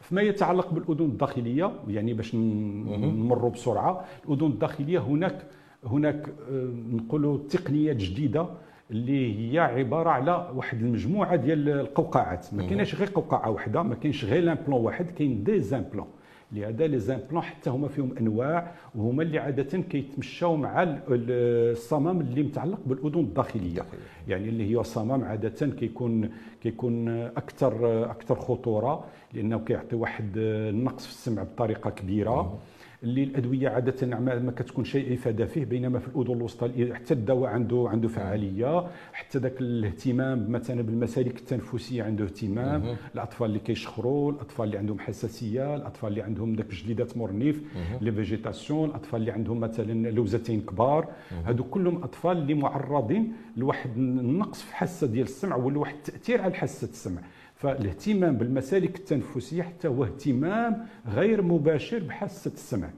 فيما 0.00 0.22
يتعلق 0.22 0.70
بالأذن 0.72 1.04
الداخلية 1.04 1.72
يعني 1.88 2.14
باش 2.14 2.34
نمروا 2.34 3.50
بسرعة 3.50 4.04
الأذن 4.28 4.46
الداخلية 4.46 4.98
هناك 4.98 5.42
هناك 5.86 6.28
آه، 6.50 6.68
نقولوا 6.92 7.38
تقنيات 7.50 7.96
جديدة 7.96 8.46
اللي 8.90 9.52
هي 9.52 9.58
عبارة 9.58 10.10
على 10.10 10.50
واحد 10.54 10.82
المجموعة 10.82 11.36
ديال 11.36 11.68
القوقعات. 11.68 12.54
ما 12.54 12.62
كايناش 12.68 12.94
غير 12.94 13.08
قوقعة 13.14 13.50
واحدة 13.50 13.82
ما 13.82 13.94
كاينش 13.94 14.24
غير 14.24 14.42
l'implant 14.42 14.80
واحد 14.80 15.10
كاين 15.10 15.44
des 15.44 15.60
implants 15.60 16.06
لهذا 16.52 16.86
les 16.86 16.98
implants 16.98 17.42
حتى 17.42 17.70
هما 17.70 17.88
فيهم 17.88 18.14
أنواع 18.20 18.72
وهما 18.94 19.22
اللي 19.22 19.38
عادة 19.38 19.78
كيتمشاو 19.78 20.56
مع 20.56 20.96
الصمم 21.08 22.20
اللي 22.20 22.42
متعلق 22.42 22.78
بالأذن 22.86 23.20
الداخلية. 23.20 23.82
يعني 24.28 24.48
اللي 24.48 24.78
هي 24.78 24.84
صمم 24.84 25.24
عادة 25.24 25.66
كيكون 25.66 26.30
كيكون 26.62 27.08
أكثر 27.08 28.04
أكثر 28.10 28.34
خطورة 28.34 29.04
لأنه 29.34 29.58
كيعطي 29.58 29.96
واحد 29.96 30.32
النقص 30.36 31.06
في 31.06 31.12
السمع 31.12 31.42
بطريقة 31.42 31.90
كبيرة. 31.90 32.58
اللي 33.02 33.22
الأدوية 33.22 33.68
عادة 33.68 34.06
ما 34.16 34.52
كتكون 34.56 34.84
شيء 34.84 35.14
إفادة 35.14 35.46
فيه 35.46 35.64
بينما 35.64 35.98
في 35.98 36.08
الأذن 36.08 36.32
الوسطى 36.32 36.94
حتى 36.94 37.14
الدواء 37.14 37.50
عنده 37.50 37.86
عنده 37.90 38.08
فعالية 38.08 38.86
حتى 39.12 39.38
ذاك 39.38 39.60
الاهتمام 39.60 40.50
مثلا 40.52 40.82
بالمسالك 40.82 41.38
التنفسية 41.38 42.02
عنده 42.02 42.24
اهتمام 42.24 42.96
الأطفال 43.14 43.46
اللي 43.46 43.58
كيشخروا 43.58 44.32
الأطفال 44.32 44.66
اللي 44.66 44.78
عندهم 44.78 44.98
حساسية 44.98 45.76
الأطفال 45.76 46.08
اللي 46.10 46.22
عندهم 46.22 46.54
ذاك 46.54 46.66
جليدات 46.74 47.16
مور 47.16 47.39
نيف 47.39 47.62
les 48.00 48.12
végétations 48.12 48.88
الأطفال 48.88 49.20
اللي 49.20 49.30
عندهم 49.32 49.60
مثلا 49.60 50.10
لوزتين 50.10 50.60
كبار. 50.60 51.08
هادو 51.44 51.64
كلهم 51.64 52.02
أطفال 52.02 52.36
اللي 52.36 52.54
معرضين 52.54 53.32
لواحد 53.56 53.90
النقص 53.96 54.62
في 54.62 54.70
الحاسه 54.70 55.06
ديال 55.06 55.24
السمع 55.24 55.56
ولا 55.56 55.78
واحد 55.78 55.94
التأثير 55.94 56.42
على 56.42 56.54
حاسة 56.54 56.88
السمع. 56.88 57.20
فالاهتمام 57.60 58.36
بالمسالك 58.36 58.96
التنفسية 58.96 59.62
حتى 59.62 59.88
هو 59.88 60.04
اهتمام 60.04 60.86
غير 61.08 61.42
مباشر 61.42 61.98
بحاسة 61.98 62.50
السمع. 62.50 62.90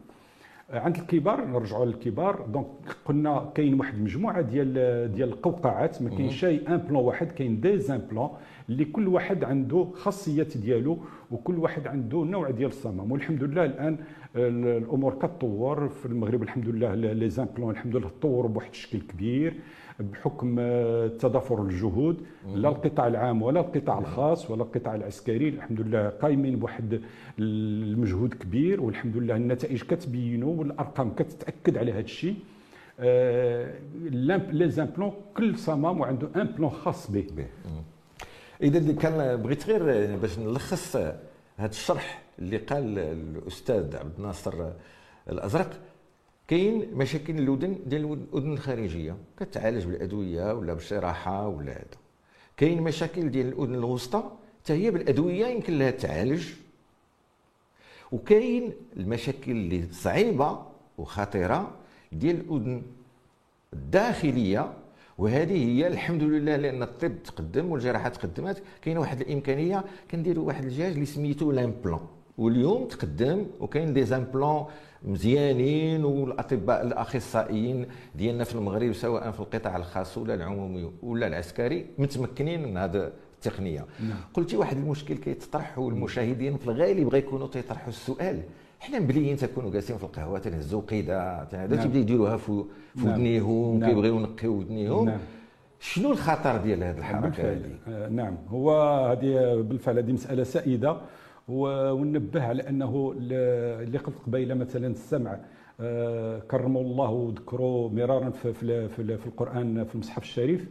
عند 0.70 0.96
الكبار 0.96 1.44
نرجعوا 1.44 1.85
للكبار. 1.85 2.46
donc 2.46 2.66
قلنا 3.05 3.53
كاين 3.55 3.81
واحد 3.81 3.94
المجموعه 3.94 4.40
ديال 4.40 4.72
ديال 5.12 5.29
القوقعات 5.29 6.03
ما 6.03 6.11
كاينش 6.11 6.40
شيء 6.40 6.68
un 6.68 6.76
implant 6.76 7.05
واحد 7.05 7.33
كاين 7.33 7.61
des 7.61 7.78
implants 7.78 8.31
اللي 8.68 8.85
كل 8.85 9.09
واحد 9.09 9.44
عنده 9.44 9.88
خاصيات 9.94 10.57
ديالو 10.57 10.98
وكل 11.31 11.59
واحد 11.59 11.87
عنده 11.87 12.18
نوع 12.18 12.51
ديال 12.51 12.68
الصمم. 12.68 13.12
والحمد 13.12 13.44
لله 13.44 13.64
الآن 13.64 13.96
الأمور 14.37 15.14
كتطور 15.14 15.88
في 15.88 16.07
المغرب 16.07 16.42
الحمد 16.42 16.68
لله 16.68 16.95
les 16.94 17.28
implants 17.31 17.70
الحمد 17.71 17.97
لله 17.97 18.09
تطوروا 18.09 18.51
بواحد 18.51 18.71
الشكل 18.71 19.01
كبير 19.01 19.55
بحكم 20.01 20.57
تضافر 21.09 21.62
الجهود 21.62 22.21
لا 22.55 22.68
القطاع 22.68 23.07
العام 23.07 23.42
ولا 23.42 23.61
القطاع 23.61 23.99
الخاص 23.99 24.51
ولا 24.51 24.62
القطاع 24.62 24.95
العسكري 24.95 25.49
الحمد 25.49 25.81
لله 25.81 26.09
قايمين 26.09 26.57
بواحد 26.59 27.01
المجهود 27.38 28.35
كبير 28.35 28.81
والحمد 28.81 29.16
لله 29.16 29.37
النتائج 29.37 29.83
كتبينوا 29.83 30.55
والأرقام 30.59 31.14
كتتأكد 31.14 31.79
على 31.79 31.92
هذا 31.92 32.01
الشيء. 32.01 32.35
آه، 33.01 33.75
les 34.50 34.68
implants 34.68 35.12
كل 35.37 35.59
صمم 35.59 36.00
وعنده 36.01 36.29
un 36.37 36.46
implant 36.46 36.70
خاص 36.71 37.11
به. 37.11 37.25
إذا 38.62 38.92
كان 38.92 39.42
بغيت 39.42 39.66
غير 39.68 40.16
باش 40.16 40.38
نلخص 40.38 40.97
هذا 41.57 41.71
الشرح 41.71 42.21
اللي 42.38 42.57
قال 42.57 42.99
الأستاذ 42.99 43.97
عبد 43.97 44.12
الناصر 44.18 44.71
الأزرق 45.29 45.81
كاين 46.49 46.95
مشاكل 46.95 47.38
الأذن 47.38 47.79
ديال 47.87 48.12
الأذن 48.12 48.53
الخارجية 48.53 49.16
كتعالج 49.40 49.85
بالأدوية 49.85 50.55
ولا 50.55 50.75
بالجراحه 50.75 51.49
ولا 51.49 51.73
هذا. 51.73 51.99
كاين 52.57 52.83
مشاكل 52.83 53.31
ديال 53.31 53.49
الأذن 53.49 53.75
الوسطى 53.75 54.23
حتى 54.62 54.73
هي 54.73 54.90
بالأدوية 54.90 55.47
يمكن 55.47 55.79
لها 55.79 55.90
تعالج. 55.90 56.49
وكاين 58.12 58.73
المشاكل 58.97 59.51
اللي 59.51 59.92
صعيبة 59.92 60.62
وخطيرة 60.99 61.71
ديال 62.12 62.37
الأذن 62.40 62.83
الداخلية 63.73 64.73
وهذه 65.18 65.64
هي 65.64 65.87
الحمد 65.87 66.23
لله 66.23 66.57
لأن 66.57 66.83
الطب 66.83 67.23
تقدم 67.23 67.71
والجراحة 67.71 68.09
تقدمت. 68.09 68.62
كاينة 68.83 69.01
واحد 69.01 69.21
الإمكانية 69.21 69.85
كنديروا 70.11 70.47
واحد 70.47 70.64
الجهاز 70.64 70.92
اللي 70.92 71.07
سميتو 71.07 71.53
l'implant. 71.52 72.07
واليوم 72.38 72.85
تقدم 72.85 73.47
وكاين 73.61 73.92
des 73.92 74.05
implants 74.05 74.64
مزيانين 75.05 76.05
والأطباء 76.05 76.83
الأخصائيين 76.87 77.87
ديالنا 78.14 78.45
في 78.45 78.55
المغرب 78.55 78.92
سواء 78.92 79.31
في 79.31 79.40
القطاع 79.40 79.77
الخاص 79.77 80.18
ولا 80.18 80.35
العمومي 80.35 80.90
ولا 81.03 81.27
العسكري 81.27 81.87
متمكنين 81.99 82.68
من 82.68 82.77
هذا 82.77 83.12
التقنية 83.47 83.87
نعم. 84.01 84.18
قلتي 84.35 84.57
واحد 84.57 84.77
المشكل 84.77 85.16
كيتطرح 85.16 85.79
والمشاهدين 85.79 86.57
في 86.57 86.66
الغالب 86.66 87.09
غيكونوا 87.09 87.47
تيطرحوا 87.47 87.88
السؤال 87.88 88.42
حنا 88.81 88.99
مبليين 88.99 89.37
تكونوا 89.37 89.71
جالسين 89.71 89.97
في 89.97 90.05
القهوة 90.05 90.38
تنهزوا 90.38 90.81
وقيدة 90.81 91.42
هذا 91.42 91.77
نعم. 91.77 91.83
تيبدا 91.83 91.99
يديروها 91.99 92.37
في 92.37 92.64
نعم. 92.95 93.07
ودنيهم 93.07 93.79
نعم. 93.79 93.90
كيبغيو 93.90 94.16
ينقيو 94.16 94.59
ودنيهم 94.59 95.05
نعم. 95.05 95.18
شنو 95.81 96.12
الخطر 96.12 96.57
ديال 96.57 96.85
هذه 96.85 96.99
الحركة 96.99 97.53
هذه؟ 97.53 97.79
آه 97.88 98.09
نعم 98.09 98.37
هو 98.49 98.83
هذه 99.11 99.55
بالفعل 99.61 99.99
هذه 99.99 100.12
مسألة 100.12 100.45
سائدة 100.45 100.97
وننبه 101.48 102.42
على 102.42 102.68
أنه 102.68 103.14
اللي 103.16 103.98
قلت 103.98 104.16
قبيله 104.26 104.55
مثلا 104.55 104.87
السمع 104.87 105.38
آه، 105.81 106.38
كرموا 106.38 106.83
الله 106.83 107.11
وذكروا 107.11 107.90
مرارا 107.90 108.31
في, 108.31 108.52
في, 108.52 108.88
في, 108.88 109.18
في 109.18 109.26
القرآن 109.26 109.85
في 109.85 109.94
المصحف 109.94 110.22
الشريف. 110.22 110.68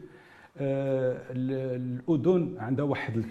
آه، 0.58 1.18
الأذن 1.32 2.56
عندها 2.60 2.86
واحد 2.86 3.24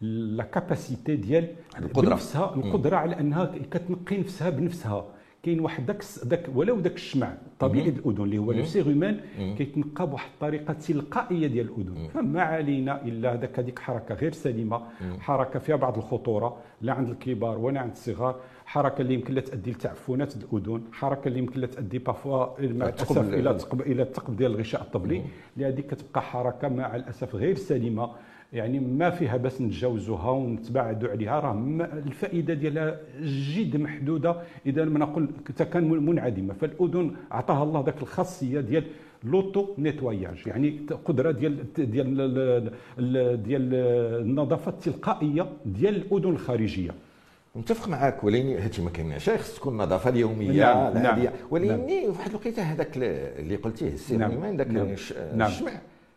لا 0.00 0.44
كاباسيتي 0.44 1.16
ديال 1.16 1.48
القدرة. 1.78 2.12
نفسها 2.12 2.54
القدرة 2.54 2.96
على 2.96 3.20
أنها 3.20 3.44
كتنقي 3.70 4.18
نفسها 4.18 4.50
بنفسها. 4.50 5.06
كاين 5.42 5.60
واحد 5.60 5.86
داك 5.86 6.04
داك 6.24 6.46
ولو 6.54 6.80
داك 6.80 6.94
الشمع 6.94 7.34
طبيعي 7.58 7.88
الأذن 7.88 8.22
اللي 8.24 8.38
هو 8.38 8.52
لو 8.52 8.64
سيغومان 8.64 9.20
كيتنقى 9.58 10.06
بواحد 10.06 10.28
الطريقة 10.34 10.72
تلقائية 10.72 11.46
ديال 11.46 11.66
الأذن. 11.66 12.08
فما 12.08 12.42
علينا 12.42 13.02
إلا 13.02 13.32
هذاك 13.32 13.58
هذيك 13.58 13.78
حركة 13.78 14.14
غير 14.14 14.32
سليمة 14.32 14.82
حركة 15.20 15.58
فيها 15.58 15.76
بعض 15.76 15.96
الخطورة 15.98 16.56
لا 16.82 16.92
عند 16.92 17.08
الكبار 17.08 17.58
ولا 17.58 17.80
عند 17.80 17.90
الصغار 17.92 18.40
حركة 18.66 19.02
اللي 19.02 19.14
يمكن 19.14 19.34
لها 19.34 19.42
تؤدي 19.42 19.70
لتعفنات 19.70 20.34
الأذن 20.36 20.82
حركة 20.92 21.28
اللي 21.28 21.38
يمكن 21.38 21.60
لها 21.60 21.68
تؤدي 21.68 21.98
بافوا 21.98 22.46
مع 22.60 22.88
الاسف 22.88 23.18
إلى 23.18 23.58
إلى 23.86 24.02
الثقب 24.02 24.36
ديال 24.36 24.50
الغشاء 24.50 24.82
الطبلي 24.82 25.22
لهذه 25.56 25.80
كتبقى 25.80 26.22
حركة 26.22 26.68
مع 26.68 26.96
الأسف 26.96 27.34
غير 27.34 27.56
سليمة. 27.56 28.10
يعني 28.52 28.80
ما 28.80 29.10
فيها 29.10 29.36
بس 29.36 29.60
نتجاوزوها 29.60 30.30
ونتباعدوا 30.30 31.10
عليها. 31.10 31.40
راه 31.40 31.52
الفائدة 32.06 32.54
ديالها 32.54 33.00
جد 33.22 33.76
محدودة. 33.76 34.36
إذا 34.66 34.84
ما 34.84 34.98
نقول 34.98 35.30
كان 35.72 35.88
منعدمة. 35.88 36.54
فالأذن 36.54 37.10
عطاها 37.30 37.62
الله 37.62 37.84
ذاك 37.86 38.02
الخاصية 38.02 38.60
ديال 38.60 38.84
l'auto-nettoyage 39.24 40.46
يعني 40.46 40.80
قدرة 41.04 41.30
ديال 41.30 41.72
ديال 41.78 42.16
ديال 43.42 43.74
النظافة 44.22 44.70
التلقائية 44.70 45.46
ديال 45.66 45.96
الأذن 45.96 46.30
الخارجية. 46.30 46.90
متفق 47.54 47.88
معك 47.88 48.24
ولكن 48.24 48.48
هادشي 48.48 48.82
ما 48.82 48.90
كيمنعش 48.90 49.30
خص 49.30 49.56
تكون 49.56 49.72
النظافة 49.72 50.10
اليومية 50.10 50.52
نعم 50.52 51.02
نعم 51.02 51.32
ولكن 51.50 51.68
نعم. 51.68 51.86
في 51.86 52.06
واحد 52.08 52.30
الوقيتة 52.30 52.62
هذاك 52.62 52.96
اللي 52.96 53.56
قلتيه 53.56 53.88
السي 53.88 54.16
نعم 54.16 54.56
ذاك 54.56 54.68
نعم. 54.70 54.86
الشمع. 54.86 55.72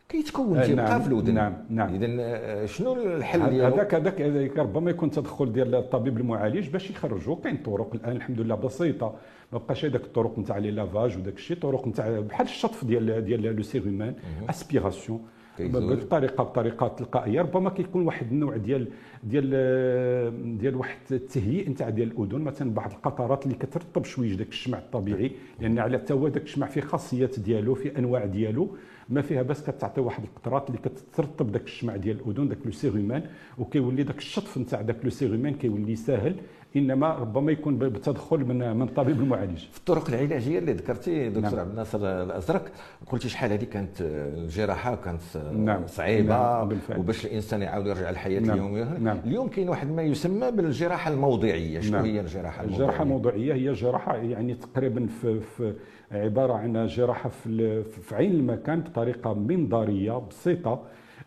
كيتكون 0.09 0.57
آه، 0.57 0.65
تيبقى 0.65 0.85
نعم. 0.85 1.01
في 1.01 1.07
الودن 1.07 1.33
نعم 1.33 1.53
نعم. 1.69 1.95
اذا 1.95 2.07
آه، 2.19 2.65
شنو 2.65 2.93
الحل 2.93 3.49
ديالو؟ 3.49 3.75
هذاك 3.75 3.93
هذاك 3.93 4.57
ربما 4.57 4.91
يكون 4.91 5.11
تدخل 5.11 5.53
ديال 5.53 5.75
الطبيب 5.75 6.17
المعالج 6.17 6.69
باش 6.69 6.89
يخرجوا 6.89 7.35
كاين 7.35 7.57
طرق 7.57 7.95
الآن 7.95 8.15
الحمد 8.15 8.41
لله 8.41 8.55
بسيطة. 8.55 9.15
ما 9.53 9.57
بقاش 9.57 9.85
هذاك 9.85 10.03
الطرق 10.03 10.39
نتاع 10.39 10.57
les 10.57 10.71
lavages 10.71 11.17
وداك 11.17 11.33
الشيء 11.33 11.57
طرق 11.57 11.87
نتاع 11.87 12.19
بحال 12.19 12.45
الشطف 12.47 12.85
ديال 12.85 13.25
ديال 13.25 13.55
le 13.55 13.63
cérumen 13.63 14.15
aspiration 14.49 15.25
بطريقه 15.59 16.43
بطريقة 16.43 16.87
تلقائية. 16.87 17.41
ربما 17.41 17.69
كيكون 17.69 18.05
واحد 18.05 18.31
النوع 18.31 18.57
ديال 18.57 18.87
ديال 19.23 20.57
ديال 20.57 20.75
واحد 20.75 20.97
التهيئ 21.11 21.69
نتاع 21.69 21.89
ديال 21.89 22.11
الأذن. 22.11 22.41
مثلا 22.41 22.73
بعض 22.73 22.91
القطرات 22.91 23.45
اللي 23.45 23.55
كترطب 23.55 24.05
شوية 24.05 24.35
داك 24.35 24.49
الشمع 24.49 24.77
الطبيعي 24.77 25.31
لأن 25.59 25.79
على 25.79 25.97
حتى 25.97 26.13
هو 26.13 26.27
داك 26.27 26.43
الشمع 26.43 26.67
فيه 26.67 26.81
خاصيات 26.81 27.39
ديالو 27.39 27.75
في 27.75 27.97
أنواع 27.97 28.25
ديالو. 28.25 28.75
ما 29.09 29.21
فيها 29.21 29.41
بس 29.41 29.61
كتعطي 29.61 30.01
واحد 30.01 30.23
القطرات 30.23 30.69
اللي 30.69 30.79
كترطب 30.81 31.51
داك 31.51 31.63
الشمع 31.63 31.95
ديال 31.95 32.19
الأذن 32.19 32.47
داك 32.47 32.57
le 32.65 32.71
cérumen 32.71 33.23
وكيولي 33.57 34.03
داك 34.03 34.17
الشطف 34.17 34.57
نتاع 34.57 34.81
داك 34.81 34.97
le 35.03 35.09
cérumen 35.09 35.53
كيولي 35.53 35.95
ساهل. 35.95 36.35
إنما 36.75 37.13
ربما 37.13 37.51
يكون 37.51 37.77
بالتدخل 37.77 38.45
من 38.45 38.75
من 38.75 38.81
الطبيب 38.81 39.19
المعالج 39.19 39.57
في 39.57 39.77
الطرق 39.77 40.09
العلاجية 40.09 40.59
اللي 40.59 40.73
ذكرتي 40.73 41.29
دكتور 41.29 41.51
نعم. 41.51 41.59
عبد 41.59 41.69
الناصر 41.69 41.97
الأزرق 42.23 42.71
قلتي 43.07 43.29
شحال 43.29 43.51
هذه 43.51 43.63
كانت 43.63 44.01
الجراحه 44.01 44.95
كانت 44.95 45.21
نعم. 45.53 45.87
صعيبة 45.87 46.37
نعم. 46.37 46.67
بالفعل. 46.67 46.99
وباش 46.99 47.25
الإنسان 47.25 47.61
يعاود 47.61 47.87
يرجع 47.87 48.09
للحياه 48.09 48.39
نعم. 48.39 48.57
اليوميه 48.57 48.83
نعم. 48.83 49.17
اليوم 49.25 49.47
كاين 49.47 49.69
واحد 49.69 49.91
ما 49.91 50.01
يسمى 50.01 50.51
بالجراحة 50.51 51.11
الموضعية 51.11 51.79
شنو 51.79 51.97
نعم. 51.97 52.05
هي 52.05 52.19
الجراحة 52.19 52.63
الموضعية 52.63 52.83
الجراحة 52.83 53.03
الموضعية 53.03 53.53
هي 53.53 53.73
جراحة 53.73 54.15
يعني 54.15 54.53
تقريبا 54.53 55.07
في, 55.07 55.39
في 55.39 55.73
عبارة 56.11 56.53
عن 56.53 56.85
جراحة 56.87 57.29
في, 57.29 57.83
في 57.83 58.15
عين 58.15 58.31
المكان 58.31 58.81
بطريقة 58.81 59.33
منظاريه 59.33 60.21
بسيطة 60.29 60.83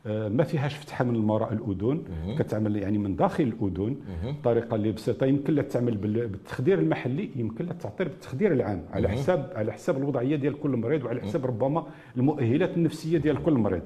ما 0.07 0.45
فيهاش 0.45 0.75
فتحة 0.77 1.05
من 1.05 1.31
وراء 1.31 1.53
الأذن. 1.53 2.03
كتعمل 2.39 2.77
يعني 2.77 2.99
من 2.99 3.17
داخل 3.17 3.45
الأذن. 3.45 3.97
بطريقه 4.41 4.75
اللي 4.75 4.93
بسيطة 4.93 5.27
يمكن 5.27 5.55
لها 5.55 5.65
تعمل 5.65 5.97
بالتخدير 5.97 6.79
المحلي 6.79 7.31
يمكن 7.37 7.65
لها 7.65 7.75
تعطير 7.75 8.09
بالتخدير 8.09 8.53
العام. 8.53 8.83
على 8.93 9.09
حساب 9.09 9.53
على 9.55 9.73
حساب 9.73 9.97
الوضعية 9.97 10.37
ديال 10.37 10.61
كل 10.61 10.71
مريض 10.71 11.05
وعلى 11.05 11.21
حساب 11.21 11.47
ربما 11.47 11.87
المؤهلات 12.17 12.77
النفسية 12.77 13.19
ديال 13.19 13.43
كل 13.43 13.53
مريض. 13.53 13.83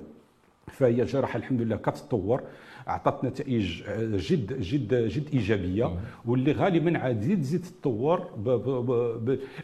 فهي 0.66 1.04
جراحة 1.04 1.36
الحمد 1.36 1.62
لله 1.62 1.76
كتطور 1.76 2.40
اعطت 2.90 3.24
نتائج 3.24 3.82
جد 4.28 4.60
جد 4.60 4.94
جد 4.94 5.28
إيجابية 5.32 5.90
واللي 6.26 6.52
غالبا 6.52 6.98
عاد 6.98 7.20
تزيد 7.20 7.64
تطور 7.82 8.18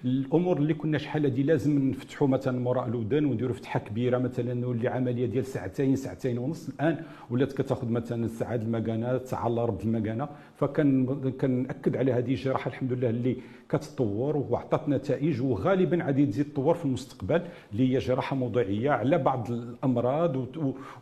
الأمور 0.05 0.57
اللي 0.57 0.75
كنا 0.75 0.99
شحال 0.99 1.27
هذه 1.27 1.43
لازم 1.43 1.89
نفتحوا 1.89 2.29
مثلا 2.29 2.69
وراء 2.69 2.89
الاذن 2.89 3.25
ونديروا 3.25 3.55
فتحة 3.55 3.81
كبيرة 3.81 4.19
مثلا 4.19 4.55
نولي 4.55 4.89
عملية 4.89 5.27
ديال 5.27 5.47
ساعتين 5.47 5.97
ساعتين 5.97 6.39
ونص 6.39 6.69
الآن 6.69 6.97
ولات 7.31 7.53
كتاخذ 7.53 7.89
مثلا 7.89 8.29
ساعات 8.29 8.63
المكانة 8.63 9.19
ساعه 9.19 9.47
الا 9.47 9.65
ربع 9.65 9.81
المكانة. 9.85 10.29
فكان 10.59 11.07
كنأكد 11.41 11.97
على 11.97 12.13
هذه 12.13 12.31
الجراحة 12.31 12.69
الحمد 12.69 12.93
لله 12.93 13.11
اللي 13.11 13.37
كتطور 13.69 14.37
وعطات 14.37 14.89
نتائج 14.89 15.43
وغالبا 15.43 16.05
غادي 16.05 16.27
تزيد 16.27 16.53
تطور 16.53 16.75
في 16.75 16.85
المستقبل 16.85 17.43
اللي 17.73 17.95
هي 17.95 17.99
جراحة 17.99 18.37
موضعيه 18.37 18.91
على 18.91 19.19
بعض 19.19 19.51
الأمراض 19.51 20.47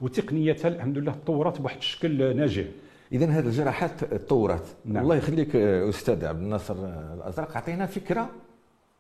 وتقنيتها 0.01 0.69
الحمد 0.69 0.99
لله 0.99 1.13
تطورت 1.13 1.61
بواحد 1.61 1.77
الشكل 1.77 2.37
ناجح. 2.37 2.65
اذا 3.13 3.27
هذه 3.27 3.47
الجراحات 3.47 4.05
تطورت. 4.05 4.77
نعم. 4.85 5.03
الله 5.03 5.17
يخليك 5.17 5.57
أستاذ 5.57 6.25
عبد 6.25 6.43
الناصر 6.43 6.75
الأزرق 7.15 7.57
عطينا 7.57 7.87
فكرة 7.87 8.31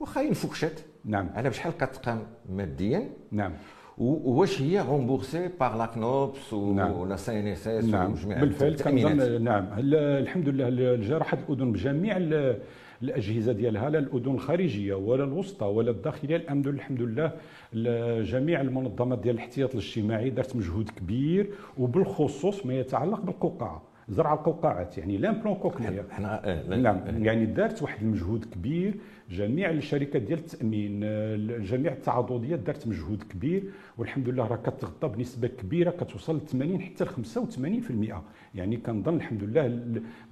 واخا 0.00 0.20
ينفكشت 0.20 0.84
نعم. 1.04 1.28
على 1.34 1.48
بشحال 1.48 1.72
كتقام 1.72 2.22
ماديا. 2.48 3.10
نعم. 3.32 3.52
واش 3.98 4.62
هي 4.62 4.80
remboursée 4.80 5.48
par 5.60 5.76
la 5.78 5.86
CNOPS 5.86 6.52
ولا 6.52 7.16
CNSS 7.16 7.84
نعم 7.84 8.14
بالفعل 8.24 8.74
كنظن 8.74 9.42
نعم. 9.42 9.66
الحمد 9.78 10.48
لله 10.48 10.68
الجراحه 10.68 11.38
الأذن 11.48 11.72
بجميع 11.72 12.16
الأجهزة 13.02 13.52
ديالها 13.52 13.90
لا 13.90 13.98
الأذن 13.98 14.34
الخارجية 14.34 14.94
ولا 14.94 15.24
الوسطى 15.24 15.66
ولا 15.66 15.90
الداخلية. 15.90 16.36
الحمد 16.36 16.68
لله 16.68 16.76
الحمد 16.76 17.02
لله 17.02 17.32
جميع 18.22 18.60
المنظمات 18.60 19.18
ديال 19.18 19.34
الاحتياط 19.34 19.70
الاجتماعي 19.70 20.30
دارت 20.30 20.56
مجهود 20.56 20.90
كبير 20.90 21.50
وبالخصوص 21.78 22.66
ما 22.66 22.74
يتعلق 22.74 23.20
بالقوقعة 23.20 23.82
زرع 24.08 24.34
القوقعات 24.34 24.98
يعني 24.98 25.16
l'implant 25.16 25.54
cochléaire 25.54 26.04
إحنا 26.10 26.50
آه 26.50 26.76
نعم. 26.76 27.24
يعني 27.24 27.46
دارت 27.46 27.82
واحد 27.82 28.02
المجهود 28.02 28.44
كبير 28.44 28.94
جميع 29.30 29.70
الشركات 29.70 30.22
ديال 30.22 30.38
التامين 30.38 31.00
جميع 31.64 31.92
التعاضديات 31.92 32.58
دارت 32.58 32.86
مجهود 32.88 33.22
كبير 33.22 33.64
والحمد 33.98 34.28
لله 34.28 34.46
راه 34.46 34.56
كتغطى 34.56 35.08
بنسبة 35.08 35.48
كبيرة 35.48 35.90
كتوصل 35.90 36.36
ل 36.36 36.40
80 36.40 36.80
حتى 36.80 37.04
ل 37.04 37.08
85% 37.08 38.14
يعني 38.54 38.76
كنظن 38.76 39.16
الحمد 39.16 39.42
لله 39.42 39.80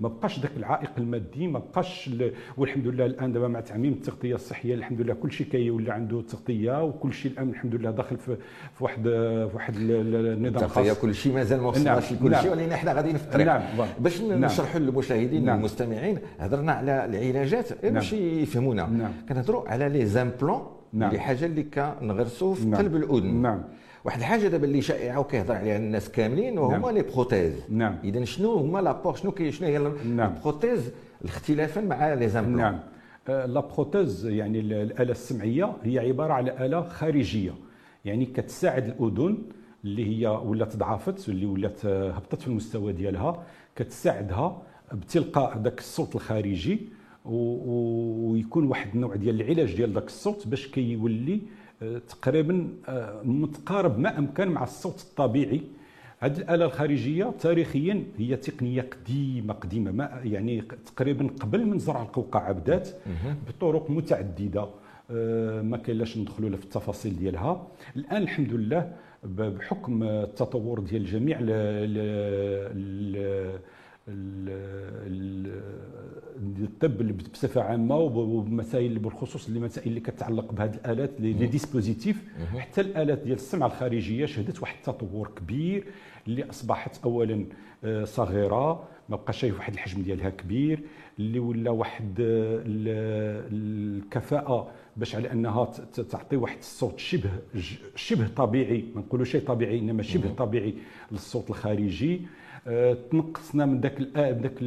ما 0.00 0.09
بقاش 0.09 0.40
ذاك 0.40 0.50
العائق 0.57 0.90
المادي 0.98 1.46
ما 1.46 1.59
بقاش 1.59 2.11
والحمد 2.57 2.87
لله 2.87 3.07
الآن 3.07 3.33
دابا 3.33 3.48
مع 3.48 3.61
تعميم 3.61 3.92
التغطية 3.92 4.35
الصحية 4.35 4.74
الحمد 4.74 5.00
لله 5.00 5.14
كل 5.14 5.33
شيء 5.33 5.46
كيولي 5.46 5.92
عنده 5.92 6.22
تغطية 6.22 6.85
وكل 6.85 7.12
شيء 7.12 7.33
الآن 7.33 7.50
الحمد 7.50 7.74
لله 7.74 7.90
داخل 7.90 8.16
في, 8.16 8.37
في 8.74 8.85
واحد 8.85 9.02
في 9.02 9.50
واحد 9.55 9.74
النظام 9.76 10.68
خاص 10.68 10.98
كل 10.98 11.14
شيء 11.14 11.35
مازال 11.35 11.61
ما 11.61 11.68
وصلناش 11.68 12.12
نعم. 12.12 12.20
لكل 12.20 12.31
نعم. 12.31 12.42
شيء 12.42 12.50
ولكن 12.50 12.72
إحنا 12.72 12.92
غاديين 12.92 13.16
في 13.16 13.24
الطريق 13.24 13.46
نعم. 13.46 13.62
باش 14.00 14.20
نعم. 14.20 14.44
نشرحوا 14.44 14.81
للمشاهدين 14.81 15.44
نعم. 15.44 15.57
والمستمعين 15.57 16.18
هضرنا 16.38 16.72
على 16.72 17.05
العلاجات 17.05 17.87
باش 17.87 18.14
نعم. 18.14 18.44
يفهمونا 18.83 19.03
نعم. 19.03 19.12
كنهضروا 19.29 19.68
على 19.68 19.88
les 19.88 20.07
implants 20.07 20.66
نعم. 20.92 21.09
اللي 21.09 21.21
حاجة 21.21 21.47
اللي 21.47 21.62
كنغرسوا 21.62 22.55
في 22.55 22.66
نعم. 22.66 22.81
قلب 22.81 22.97
الأذن. 22.97 23.35
نعم. 23.35 23.62
واحد 24.05 24.18
الحاجة 24.18 24.49
دابا 24.49 24.64
اللي 24.64 24.83
شائعة 24.83 25.21
وكيهضر 25.21 25.55
عليها 25.55 25.77
الناس 25.77 26.09
كاملين 26.11 26.59
وهما 26.59 26.79
نعم. 26.79 26.90
les 26.90 27.02
prothèses. 27.02 27.52
نعم. 27.68 27.97
إذا 28.05 28.25
شنو 28.25 28.55
هما 28.55 28.79
l'apport 28.78 29.14
شنو 29.14 29.33
كي 29.33 29.53
شنو 29.53 29.68
هي 29.68 29.79
نعم. 30.05 30.33
ال 30.33 30.39
prothèse 30.39 30.90
اختلافا 31.25 31.81
مع 31.81 32.14
les 32.14 32.28
implants. 32.28 32.57
نعم. 32.57 32.79
آه، 33.29 33.47
la 33.46 33.61
prothèse 33.61 34.26
يعني 34.27 34.61
الآلة 34.61 35.12
السمعية 35.12 35.73
هي 35.83 35.99
عبارة 35.99 36.33
على 36.33 36.66
آلة 36.66 36.83
خارجية. 36.83 37.55
يعني 38.05 38.27
كتساعد 38.27 38.85
الأذن 38.85 39.38
اللي 39.85 40.07
هي 40.07 40.27
ولات 40.27 40.77
ضعفت 40.77 41.29
واللي 41.29 41.47
ولات 41.47 41.85
آه، 41.85 42.11
هبطت 42.11 42.42
في 42.42 42.49
المستوى 42.49 42.92
ديالها. 42.92 43.42
كتساعدها 43.77 44.62
بتلقاء 44.92 45.59
ذاك 45.59 45.79
الصوت 45.79 46.14
الخارجي. 46.14 46.88
ويكون 47.24 48.64
واحد 48.66 48.94
النوع 48.94 49.16
ديال 49.16 49.40
العلاج 49.40 49.76
ديال 49.76 49.92
ذاك 49.92 50.06
الصوت 50.06 50.48
باش 50.48 50.66
كيولي 50.66 51.40
آه، 51.82 51.98
تقريبا 51.98 52.68
آه، 52.88 53.22
متقارب 53.24 53.98
ما 53.98 54.18
أمكن 54.18 54.48
مع 54.48 54.62
الصوت 54.62 55.00
الطبيعي. 55.00 55.61
هذه 56.18 56.37
الآلة 56.37 56.64
الخارجية 56.64 57.32
تاريخيا 57.40 58.04
هي 58.18 58.37
تقنية 58.37 58.82
قديمة 58.82 59.54
قديمة 59.54 59.90
ما 59.90 60.20
يعني 60.24 60.62
تقريبا 60.87 61.26
قبل 61.40 61.66
من 61.66 61.78
زرع 61.78 62.02
القوقعة 62.02 62.52
بدات 62.52 62.88
بطرق 63.48 63.90
متعددة. 63.90 64.66
آه، 65.11 65.62
ما 65.62 65.76
كاينلاش 65.76 66.18
ندخلوا 66.18 66.56
في 66.56 66.64
التفاصيل 66.64 67.16
ديالها. 67.16 67.66
الآن 67.96 68.22
الحمد 68.22 68.52
لله 68.52 68.92
بحكم 69.24 70.02
التطور 70.02 70.80
ديال 70.80 71.04
جميع 71.04 71.38
الطب 76.62 77.18
بصفة 77.32 77.60
عامة 77.62 77.96
وبمسائل 77.98 78.98
بالخصوص 78.98 79.48
المسائل 79.48 79.88
اللي 79.88 80.00
كتعلق 80.00 80.52
بهذه 80.52 80.74
الآلات 80.74 81.20
les 81.20 81.33
dispositifs. 81.33 82.22
حتى 82.58 82.80
الآلات 82.80 83.18
ديال 83.18 83.36
السمع 83.36 83.66
الخارجية 83.66 84.26
شهدت 84.26 84.60
واحد 84.62 84.76
التطور 84.76 85.28
كبير 85.36 85.84
اللي 86.26 86.50
أصبحت 86.50 87.04
اولا 87.04 87.44
آه، 87.84 88.04
صغيرة 88.04 88.84
ما 89.08 89.16
بقاش 89.16 89.38
شايف 89.40 89.56
واحد 89.58 89.72
الحجم 89.72 90.02
ديالها 90.02 90.30
كبير 90.30 90.80
اللي 91.18 91.38
ولا 91.38 91.70
واحد 91.70 92.14
الكفاءة 93.52 94.70
باش 94.96 95.14
على 95.16 95.32
أنها 95.32 95.64
تعطي 96.10 96.36
واحد 96.36 96.58
الصوت 96.58 96.98
شبه 96.98 97.30
شبه 97.96 98.28
طبيعي 98.28 98.84
ما 98.94 99.00
نقولوا 99.00 99.24
شيء 99.24 99.40
طبيعي 99.40 99.78
إنما 99.78 100.02
شبه 100.02 100.34
طبيعي 100.34 100.74
للصوت 101.12 101.50
الخارجي. 101.50 102.14
آه، 102.14 102.41
تنقصنا 103.11 103.66
من 103.66 103.81
ذاك 103.81 104.01
ذاك 104.16 104.62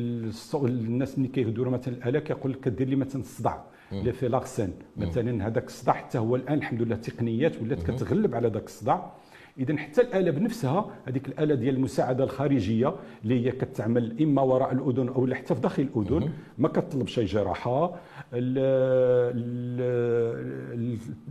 الناس 0.54 1.18
اللي 1.18 1.28
كيهدروا 1.28 1.72
مثلا 1.72 1.94
الآلة 1.94 2.20
كيقول 2.20 2.52
لك 2.52 2.60
كدير 2.60 2.88
لي 2.88 2.96
مثلا 2.96 3.22
الصداع 3.22 3.64
اللي 3.92 4.14
في 4.14 4.28
لاكسين 4.28 4.74
مثلا 4.98 5.48
هذاك 5.48 5.68
الصداع 5.68 5.96
حتى 5.96 6.18
هو 6.18 6.36
الآن 6.36 6.58
الحمد 6.58 6.82
لله 6.82 6.96
التقنيات 6.96 7.62
ولات 7.62 7.84
كتغلب 7.84 8.36
على 8.36 8.48
ذاك 8.48 8.66
الصداع. 8.66 9.12
اذا 9.60 9.78
حتى 9.78 10.02
الآلة 10.02 10.32
بنفسها 10.32 10.92
هذيك 11.06 11.28
الآلة 11.28 11.56
ديال 11.56 11.76
المساعدة 11.76 12.24
الخارجية 12.24 12.96
اللي 13.24 13.46
هي 13.46 13.52
كتعمل 13.52 14.22
إما 14.22 14.42
وراء 14.42 14.74
الأذن 14.74 15.08
أو 15.08 15.34
حتى 15.34 15.56
في 15.56 15.62
داخل 15.62 15.84
الأذن 15.84 16.30
ما 16.58 16.68
كتطلب 16.68 17.08
شي 17.08 17.26
جراحة. 17.26 17.96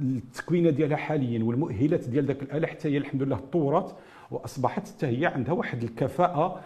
التكوينة 0.00 0.70
ديالها 0.70 0.96
حاليا 0.96 1.44
والمؤهلات 1.44 2.08
ديال 2.08 2.24
ذاك 2.24 2.42
الآلة 2.42 2.66
حتى 2.66 2.88
هي 2.88 2.98
الحمد 2.98 3.22
لله 3.22 3.36
تطورت. 3.36 3.94
وأصبحت 4.34 4.88
حتى 4.88 5.06
هي 5.06 5.26
عندها 5.26 5.52
واحد 5.52 5.82
الكفاءة 5.82 6.60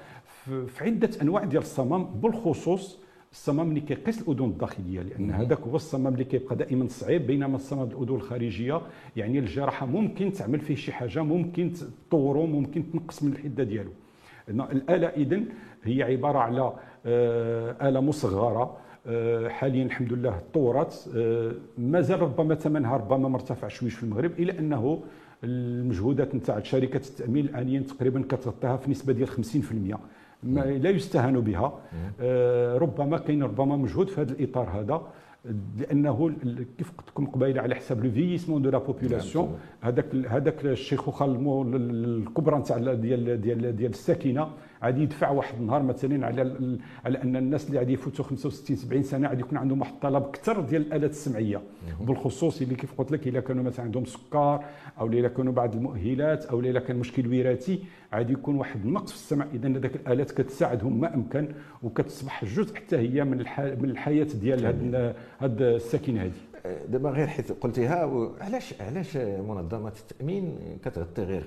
في 0.47 0.85
عدة 0.85 1.11
أنواع 1.23 1.45
ديال 1.45 1.63
الصمام 1.63 2.05
بالخصوص 2.05 2.99
الصمام 3.33 3.69
اللي 3.69 3.81
كيقيس 3.81 4.23
الأذن 4.23 4.45
الداخلية 4.45 5.01
لأن 5.01 5.31
هذاك 5.31 5.61
هو 5.61 5.77
الصمام 5.77 6.13
اللي 6.13 6.25
كيبقى 6.25 6.57
دائما 6.57 6.89
صعيب 6.89 7.27
بينما 7.27 7.57
الصمام 7.57 7.89
الأذن 7.89 8.15
الخارجية 8.15 8.81
يعني 9.17 9.39
الجراحة 9.39 9.87
ممكن 9.87 10.33
تعمل 10.33 10.61
فيه 10.61 10.75
شي 10.75 10.93
حاجة 10.93 11.23
ممكن 11.23 11.73
تطورو 12.09 12.47
ممكن 12.47 12.91
تنقص 12.93 13.23
من 13.23 13.33
الحدة 13.33 13.65
ديالو. 13.65 13.91
الآلة 14.49 15.07
اذا 15.07 15.41
هي 15.85 16.03
عبارة 16.03 16.39
على 16.39 16.73
آه، 17.07 17.89
آلة 17.89 18.01
مصغرة 18.01 18.77
آه، 19.07 19.49
حاليا 19.49 19.85
الحمد 19.85 20.13
لله 20.13 20.39
تطورت 20.53 21.11
آه، 21.17 21.53
مازال 21.79 22.23
ربما 22.23 22.55
ثمنها 22.55 22.97
ربما 22.97 23.29
مرتفع 23.29 23.69
شويش 23.69 23.95
في 23.95 24.03
المغرب 24.03 24.41
إلا 24.41 24.59
أنه 24.59 25.03
المجهودات 25.45 26.35
نتاع 26.35 26.63
شركة 26.63 26.97
التأمين 26.97 27.45
الانيا 27.45 27.81
تقريبا 27.81 28.23
كتغطيها 28.23 28.77
في 28.77 28.91
نسبة 28.91 29.13
ديال 29.13 29.29
50% 29.29 29.97
ما 30.43 30.61
لا 30.61 30.91
يستهان 30.91 31.41
بها. 31.41 31.79
آه، 32.21 32.79
ربما 32.79 33.19
كاين 33.19 33.43
ربما 33.43 33.77
مجهود 33.77 34.09
في 34.09 34.21
هذا 34.21 34.33
الإطار 34.33 34.69
هذا 34.71 35.03
لأنه 35.79 36.33
كيف 36.79 36.91
قلت 36.99 37.09
لكم 37.09 37.27
قبيله 37.27 37.63
على 37.63 37.75
حساب 37.75 38.05
le 38.05 38.11
vieillissement 38.11 38.63
de 38.63 38.71
la 38.71 38.79
population 38.79 39.59
هذاك 39.81 40.15
هذاك 40.15 40.65
الشيخوخه 40.65 41.25
الكبرى 41.75 42.59
نتاع 42.59 42.79
ديال 42.79 43.41
ديال 43.41 43.77
ديال 43.77 43.91
الساكنة 43.91 44.49
غادي 44.85 45.03
يدفع 45.03 45.31
واحد 45.31 45.55
النهار 45.61 45.83
مثلا 45.83 46.27
على 46.27 46.79
على 47.05 47.23
أن 47.23 47.37
الناس 47.37 47.67
اللي 47.67 47.79
غادي 47.79 47.93
يفوتوا 47.93 48.25
65 48.25 48.77
70 48.77 49.03
سنة 49.03 49.29
غادي 49.29 49.41
يكون 49.41 49.59
عندهم 49.59 49.81
واحد 49.81 49.93
الطلب 49.93 50.23
أكثر 50.23 50.61
ديال 50.61 50.83
الآلات 50.83 51.11
السمعية. 51.11 51.61
بالخصوص 52.01 52.63
اللي 52.63 52.75
كيف 52.75 52.93
قلت 52.99 53.13
لك 53.13 53.27
اذا 53.27 53.41
كانوا 53.41 53.65
مثلا 53.65 53.85
عندهم 53.85 54.05
سكر 54.05 54.65
أو 55.01 55.07
اذا 55.13 55.29
كانوا 55.29 55.53
بعض 55.53 55.75
المؤهلات 55.75 56.45
أو 56.45 56.61
اذا 56.61 56.81
كان 56.81 56.97
مشكل 56.97 57.39
وراثي 57.39 57.79
غادي 58.15 58.33
يكون 58.33 58.57
واحد 58.57 58.85
النقص 58.85 59.11
في 59.11 59.17
السمع. 59.17 59.47
اذا 59.55 59.69
هذاك 59.69 59.97
الآلات 59.97 60.31
كتساعدهم 60.31 61.01
ما 61.01 61.15
أمكن 61.15 61.49
وكتصبح 61.83 62.45
جزء 62.45 62.75
حتى 62.75 62.97
هي 62.97 63.25
من 63.25 63.37
من 63.81 63.91
الحياة 63.91 64.29
ديال 64.41 64.67
هاد 65.41 65.63
الساكنة 65.63 66.23
هذه 66.23 66.33
دابا 66.89 67.11
غير 67.11 67.27
حيت 67.27 67.53
قلتيها 67.53 68.29
علاش 68.41 68.75
علاش 68.81 69.17
منظمة 69.17 69.93
التأمين 70.01 70.59
كتغطي 70.85 71.23
غير 71.23 71.43
50% 71.43 71.45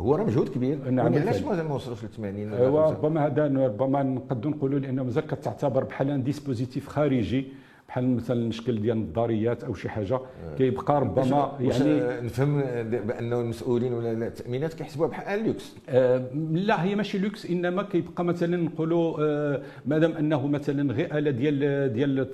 هو 0.00 0.14
راه 0.14 0.24
مجهود 0.24 0.48
كبير. 0.48 0.90
نعم 0.90 1.14
علاش 1.14 1.42
ما 1.42 1.74
وصلوش 1.74 2.04
ل 2.04 2.08
80 2.08 2.54
ربما 2.54 3.26
هذا 3.26 3.46
ربما 3.46 4.02
نقدروا 4.02 4.54
نقولوا 4.54 4.78
لأنه 4.78 5.02
مازال 5.02 5.26
كتعتبر 5.26 5.84
بحال 5.84 6.24
dispositif 6.24 6.88
خارجي. 6.88 7.52
بحال 7.88 8.16
مثلا 8.16 8.48
الشكل 8.48 8.80
ديال 8.80 8.96
النظارات 8.96 9.64
أو 9.64 9.74
شي 9.74 9.88
حاجة 9.88 10.14
آه. 10.14 10.54
كيبقى 10.58 11.00
ربما 11.00 11.52
يعني 11.60 12.20
نفهم 12.26 12.60
بأنه 13.06 13.40
المسؤولين 13.40 13.92
ولا 13.92 14.26
التأمينات 14.26 14.74
كيحسبوها 14.74 15.08
بحال 15.08 15.46
لوكس 15.46 15.74
آه 15.88 16.24
لا 16.52 16.84
هي 16.84 16.94
ماشي 16.94 17.18
لوكس 17.18 17.46
إنما 17.46 17.82
كيبقى 17.82 18.24
مثلا 18.24 18.56
نقولوا 18.56 19.16
آه 19.20 19.62
مادام 19.86 20.12
أنه 20.12 20.46
مثلا 20.46 20.92
غير 20.92 21.18
اله 21.18 21.30
ديال 21.30 21.92
ديال 21.92 22.26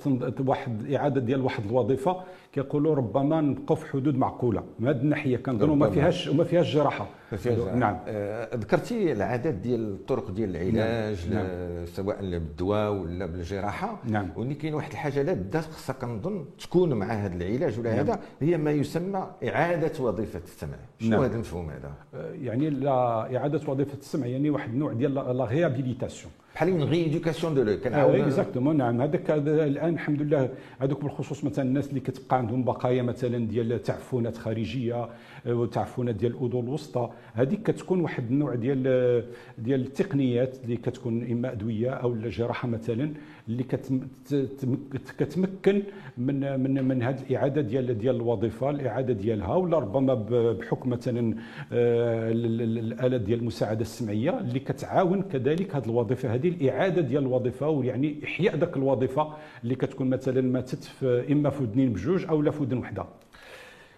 واحد 0.47 0.93
إعادة 0.93 1.21
ديال 1.21 1.41
واحد 1.41 1.65
الوظيفة 1.65 2.23
كيقولوا 2.53 2.95
ربما 2.95 3.41
نبقوا 3.41 3.75
في 3.75 3.85
حدود 3.85 4.15
معقولة. 4.15 4.63
من 4.79 4.87
هذه 4.87 4.95
الناحية 4.95 5.37
كنظنوا 5.37 5.75
ما 5.75 5.89
فيهاش 5.89 6.27
وما 6.27 6.43
فيهاش 6.43 6.73
جراحة. 6.75 7.07
نعم. 7.75 7.99
آه 8.07 8.55
ذكرتي 8.55 9.11
العدد 9.11 9.61
ديال 9.61 9.93
الطرق 9.93 10.31
ديال 10.31 10.55
العلاج 10.55 11.29
نعم. 11.29 11.45
نعم. 11.45 11.85
سواء 11.85 12.21
بالدواء 12.21 12.93
ولا 12.93 13.25
بالجراحة. 13.25 13.99
نعم. 14.05 14.29
ولكن 14.35 14.53
كاين 14.53 14.73
واحد 14.73 14.91
الحاجة 14.91 15.21
لا 15.21 15.33
بدات 15.33 15.63
خصها 15.63 15.93
كنظن 15.93 16.45
تكون 16.59 16.93
مع 16.93 17.05
هذا 17.05 17.35
العلاج 17.35 17.79
ولا 17.79 17.89
نعم. 17.89 17.99
هذا 17.99 18.19
هي 18.41 18.57
ما 18.57 18.71
يسمى 18.71 19.27
إعادة 19.47 20.03
وظيفة 20.03 20.41
السمع. 20.43 20.77
شنو 20.99 21.09
نعم. 21.09 21.23
هذا 21.23 21.33
المفهوم 21.33 21.69
هذا؟ 21.69 21.93
آه، 22.13 22.31
يعني 22.33 22.87
إعادة 23.37 23.61
وظيفة 23.67 23.97
السمع 23.97 24.25
يعني 24.25 24.49
واحد 24.49 24.69
النوع 24.69 24.93
ديال 24.93 25.13
la 25.13 25.45
réhabilitation 25.45 26.31
بحال 26.55 26.69
une 26.69 26.83
rééducation 26.83 27.53
de 27.55 27.63
l'eau 27.63 27.77
كنعاود 27.79 28.15
exactement 28.15 28.77
نعم. 28.77 29.01
هذاك 29.01 29.31
الآن 29.31 29.93
الحمد 29.93 30.21
لله 30.21 30.49
هذوك 30.79 31.01
بالخصوص 31.03 31.43
مثلا 31.43 31.65
الناس 31.65 31.89
اللي 31.89 31.99
كتبقى 31.99 32.37
عندهم 32.37 32.63
بقايا 32.63 33.01
مثلا 33.01 33.47
ديال 33.47 33.83
تعفنات 33.83 34.37
خارجية 34.37 35.09
وتعفنات 35.47 36.15
ديال 36.15 36.31
الاذن 36.31 36.59
الوسطى 36.59 37.09
هذيك 37.33 37.63
كتكون 37.63 38.01
واحد 38.01 38.31
النوع 38.31 38.55
ديال 38.55 38.83
ديال 39.57 39.81
التقنيات 39.81 40.57
اللي 40.63 40.77
كتكون 40.77 41.31
إما 41.31 41.51
أدوية 41.51 41.89
أو 41.89 42.15
جراحة 42.15 42.67
مثلا 42.67 43.13
اللي 43.47 43.63
كتمكن 45.17 45.83
من 46.17 46.59
من 46.59 46.83
من 46.87 47.03
هذه 47.03 47.21
الإعادة 47.29 47.61
ديال 47.61 47.97
ديال 47.97 48.15
الوظيفة 48.15 48.69
الإعادة 48.69 49.13
ديالها 49.13 49.55
ولا 49.55 49.79
ربما 49.79 50.13
بحكم 50.53 50.89
مثلا 50.89 51.35
آه، 51.71 52.31
الآلة 52.31 53.17
ديال 53.17 53.39
المساعدة 53.39 53.81
السمعية 53.81 54.39
اللي 54.39 54.59
كتعاون 54.59 55.21
كذلك 55.21 55.75
هذه 55.75 55.85
الوظيفة. 55.85 56.33
هذه 56.33 56.47
الإعادة 56.49 57.01
ديال 57.01 57.23
الوظيفة 57.23 57.69
ويعني 57.69 58.19
إحياء 58.23 58.55
ذاك 58.55 58.77
الوظيفة 58.77 59.33
اللي 59.63 59.75
كتكون 59.75 60.09
مثلا 60.09 60.41
ماتت 60.41 60.89
إما 61.03 61.49
في 61.49 61.63
ودنين 61.63 61.93
بجوج 61.93 62.25
أو 62.25 62.41
لا 62.41 62.51
في 62.51 62.61
ودن 62.61 62.77
وحدة. 62.77 63.05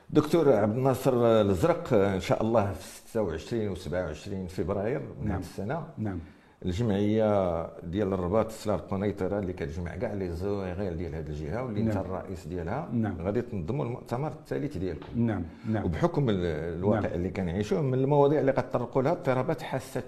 دكتور 0.09 0.53
عبد 0.53 0.77
الناصر 0.77 1.41
الازرق 1.41 1.93
إن 1.93 2.19
شاء 2.19 2.41
الله 2.43 2.71
في 2.71 2.87
26 3.09 3.67
و 3.69 3.75
27 3.75 4.47
فبراير 4.47 5.01
من 5.21 5.27
نعم. 5.27 5.39
السنة. 5.39 5.83
نعم. 5.97 6.19
الجمعية 6.65 7.67
ديال 7.83 8.13
الرباط 8.13 8.51
سلار 8.51 8.79
قنيطره 8.79 9.39
اللي 9.39 9.53
كتجمع 9.53 9.95
كاع 9.95 10.13
لي 10.13 10.31
زويغيل 10.31 10.97
ديال 10.97 11.15
هذه 11.15 11.27
الجهة 11.27 11.63
واللي 11.63 11.81
انت 11.81 11.95
نعم. 11.95 12.05
الرئيس 12.05 12.47
ديالها 12.47 12.89
نعم. 12.93 13.21
غادي 13.21 13.41
تنظموا 13.41 13.85
المؤتمر 13.85 14.27
الثالث 14.27 14.77
ديالكم 14.77 15.25
نعم 15.25 15.43
نعم 15.69 15.85
وبحكم 15.85 16.29
الواقع 16.29 16.99
نعم. 16.99 17.13
اللي 17.13 17.29
كنعيشوه 17.29 17.81
من 17.81 17.93
المواضيع 17.93 18.39
اللي 18.39 18.51
غتطرقوا 18.51 19.01
لها 19.01 19.11
اضطرابات 19.11 19.61
حاسة 19.61 20.03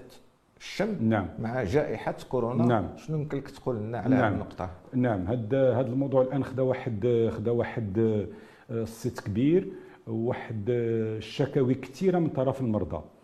الشم 0.58 0.96
نعم 1.00 1.28
مع 1.38 1.64
جائحة 1.64 2.14
كورونا 2.28 2.66
نعم 2.66 2.88
شنو 2.96 3.18
يمكن 3.18 3.38
لك 3.38 3.50
تقول 3.50 3.76
لنا 3.76 3.98
على 3.98 4.16
نعم. 4.16 4.32
النقطة 4.32 4.70
نعم 4.94 5.26
هذا 5.26 5.74
هذا 5.74 5.88
الموضوع 5.88 6.22
الآن 6.22 6.44
خدا 6.44 6.62
واحد 6.62 7.28
خدا 7.36 7.50
واحد 7.50 8.26
الصيت 8.70 9.18
آه، 9.18 9.22
كبير 9.22 9.72
واحد 10.06 10.64
الشكاوي 10.68 11.74
كثيرة 11.74 12.18
من 12.18 12.28
طرف 12.28 12.60
المرضى 12.60 12.96
آه، 12.96 12.98
آه، 12.98 13.15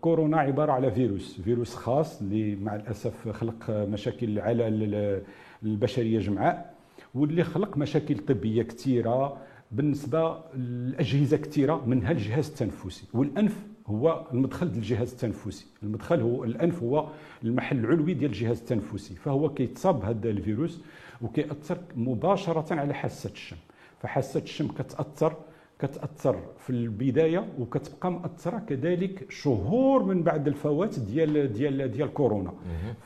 كورونا 0.00 0.36
عبارة 0.38 0.72
على 0.72 0.90
فيروس 0.90 1.40
فيروس 1.40 1.74
خاص 1.74 2.20
اللي 2.20 2.56
مع 2.56 2.74
الأسف 2.76 3.28
خلق 3.28 3.70
مشاكل 3.70 4.38
على 4.38 4.68
البشرية 5.62 6.18
جمعاء 6.18 6.74
واللي 7.14 7.44
خلق 7.44 7.76
مشاكل 7.76 8.18
طبية 8.18 8.62
كثيره 8.62 9.36
بالنسبة 9.72 10.38
لأجهزة 10.54 11.36
كثيره 11.36 11.84
منها 11.86 12.12
الجهاز 12.12 12.48
التنفسي 12.48 13.04
والأنف 13.14 13.56
هو 13.86 14.26
المدخل 14.32 14.66
ديال 14.68 14.78
الجهاز 14.82 15.12
التنفسي 15.12 15.66
المدخل 15.82 16.20
هو 16.20 16.44
الأنف 16.44 16.82
هو 16.82 17.08
المحل 17.44 17.78
العلوي 17.78 18.14
ديال 18.14 18.30
الجهاز 18.30 18.58
التنفسي 18.58 19.14
فهو 19.14 19.54
كيتصاب 19.54 20.00
بهذا 20.00 20.30
الفيروس 20.30 20.80
وكيأثر 21.22 21.78
مباشرة 21.96 22.74
على 22.74 22.94
حاسة 22.94 23.30
الشم 23.30 23.56
فحاسة 24.02 24.40
الشم 24.40 24.68
كتأثر 24.68 25.36
كتأثر 25.78 26.36
في 26.58 26.70
البداية 26.70 27.46
وكتبقى 27.58 28.12
مأثرة 28.12 28.58
كذلك 28.58 29.26
شهور 29.30 30.02
من 30.02 30.22
بعد 30.22 30.48
الفوات 30.48 30.98
ديال 30.98 31.52
ديال 31.52 31.90
ديال 31.90 32.12
كورونا. 32.12 32.52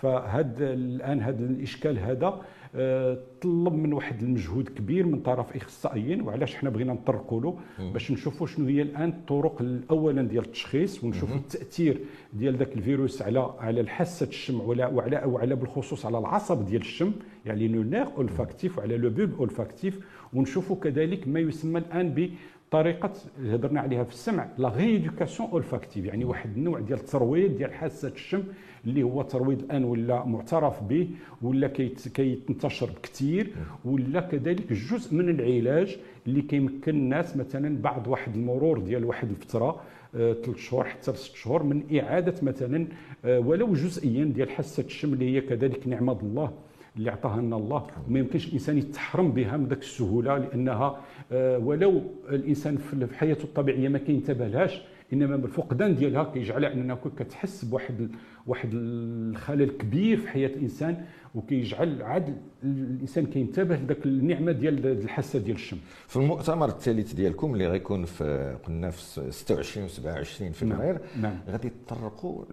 فهذا 0.03 0.73
الآن 0.73 1.21
هذا 1.21 1.45
الإشكال 1.45 1.99
هذا 1.99 2.41
آه، 2.75 3.19
طلب 3.43 3.73
من 3.75 3.93
واحد 3.93 4.23
المجهود 4.23 4.69
كبير 4.69 5.07
من 5.07 5.21
طرف 5.21 5.57
إخصائيين 5.57 6.23
وعلاش 6.23 6.57
حنا 6.57 6.71
بغينا 6.71 6.93
نطرقوا 6.93 7.41
له؟ 7.41 7.59
باش 7.93 8.11
نشوفوا 8.11 8.47
شنو 8.47 8.67
هي 8.67 8.83
الآن 8.83 9.09
الطرق 9.09 9.63
اولا 9.91 10.23
ديال 10.23 10.45
التشخيص 10.45 11.05
ونشوفوا 11.05 11.37
التأثير 11.37 12.01
ديال 12.33 12.57
ذاك 12.57 12.77
الفيروس 12.77 13.23
على 13.23 13.55
على 13.59 13.81
الحاسة 13.81 14.27
الشم 14.27 14.61
وعلى 14.61 14.85
وعلى 14.87 15.23
وعلى 15.27 15.55
بالخصوص 15.57 16.07
على 16.07 16.19
العصب 16.19 16.65
ديال 16.67 16.81
الشم 16.81 17.13
يعني 17.47 17.69
nerf 17.69 18.07
olfactif 18.17 18.79
وعلى 18.79 18.97
le 18.97 19.11
bulbe 19.11 19.31
olfactif 19.39 19.99
ونشوفوا 20.35 20.77
كذلك 20.77 21.29
ما 21.29 21.41
يسمى 21.41 21.79
الآن 21.79 22.31
بطريقة 22.71 23.13
هضرنا 23.45 23.81
عليها 23.81 24.05
في 24.05 24.13
السمع 24.13 24.49
la 24.59 24.69
rééducation 24.77 25.51
olfactive 25.51 26.05
يعني 26.05 26.25
واحد 26.25 26.57
النوع 26.57 26.81
ديال 26.81 26.99
الترويض 26.99 27.57
ديال 27.57 27.73
حاسة 27.75 28.09
الشم 28.09 28.43
اللي 28.87 29.03
هو 29.03 29.23
ترويض 29.23 29.59
الآن 29.63 29.85
ولا 29.85 30.25
معترف 30.25 30.83
به 30.83 31.09
ولا 31.43 31.69
كيتنتشر 32.15 32.87
بكثير 32.91 33.51
ولا 33.85 34.21
كذلك 34.21 34.73
جزء 34.73 35.15
من 35.15 35.29
العلاج 35.29 35.99
اللي 36.27 36.43
كيمكن 36.43 36.95
الناس 36.95 37.37
مثلا 37.37 37.83
بعد 37.83 38.09
واحد 38.09 38.35
المرور 38.35 38.79
ديال 38.79 39.05
واحد 39.05 39.31
الفترة 39.31 39.81
ثلاث 40.13 40.49
آه 40.49 40.57
شهور 40.57 40.85
حتى 40.85 41.13
ست 41.13 41.35
شهور 41.37 41.63
من 41.63 41.99
إعادة 42.01 42.35
مثلا 42.43 42.87
آه 43.25 43.39
ولو 43.41 43.73
جزئيا 43.73 44.25
ديال 44.25 44.51
حاسة 44.51 44.83
الشم 44.83 45.13
اللي 45.13 45.37
هي 45.37 45.41
كذلك 45.41 45.89
نعمة 45.89 46.19
الله. 46.23 46.53
اللي 46.97 47.11
عطاها 47.11 47.41
لنا 47.41 47.57
الله. 47.57 47.87
وما 48.09 48.19
يمكنش 48.19 48.47
الإنسان 48.49 48.79
يتحرم 48.79 49.33
بها 49.33 49.57
من 49.57 49.67
ذاك 49.67 49.79
السهولة 49.79 50.39
لأنها 50.39 51.01
آه، 51.33 51.59
ولو 51.59 52.03
الإنسان 52.29 52.77
في 52.77 53.19
حياته 53.19 53.45
الطبيعية 53.45 53.89
ما 53.89 53.99
كينتبه 53.99 54.47
لهاش. 54.47 54.83
إنما 55.13 55.35
الفقدان 55.35 55.95
ديالها 55.95 56.25
كيجعل 56.25 56.65
انك 56.65 56.99
كتحس 57.17 57.65
بواحد 57.65 58.11
واحد 58.47 58.71
الخلل 58.73 59.71
كبير 59.71 60.17
في 60.17 60.29
حياة 60.29 60.49
الإنسان 60.49 61.05
وكيجعل 61.35 62.03
عاد 62.03 62.37
الإنسان 62.65 63.27
كينتبه 63.27 63.77
لذاك 63.77 64.07
النعمة 64.07 64.53
ديال 64.53 64.87
الحاسة 64.87 65.39
ديال 65.39 65.57
الشم 65.57 65.77
في 66.09 66.17
المؤتمر 66.17 66.69
الثالث 66.69 67.13
ديالكم 67.13 67.55
اللي 67.55 67.69
غيكون 67.69 68.05
في 68.05 68.57
قلنا 68.67 68.91
في 68.91 69.31
26 69.31 69.87
و 69.87 69.89
27 69.89 70.53
فبراير 70.53 71.01
نعم. 71.17 71.23
نعم. 71.23 71.39
غادي 71.49 71.73
تطرقوا 71.87 72.45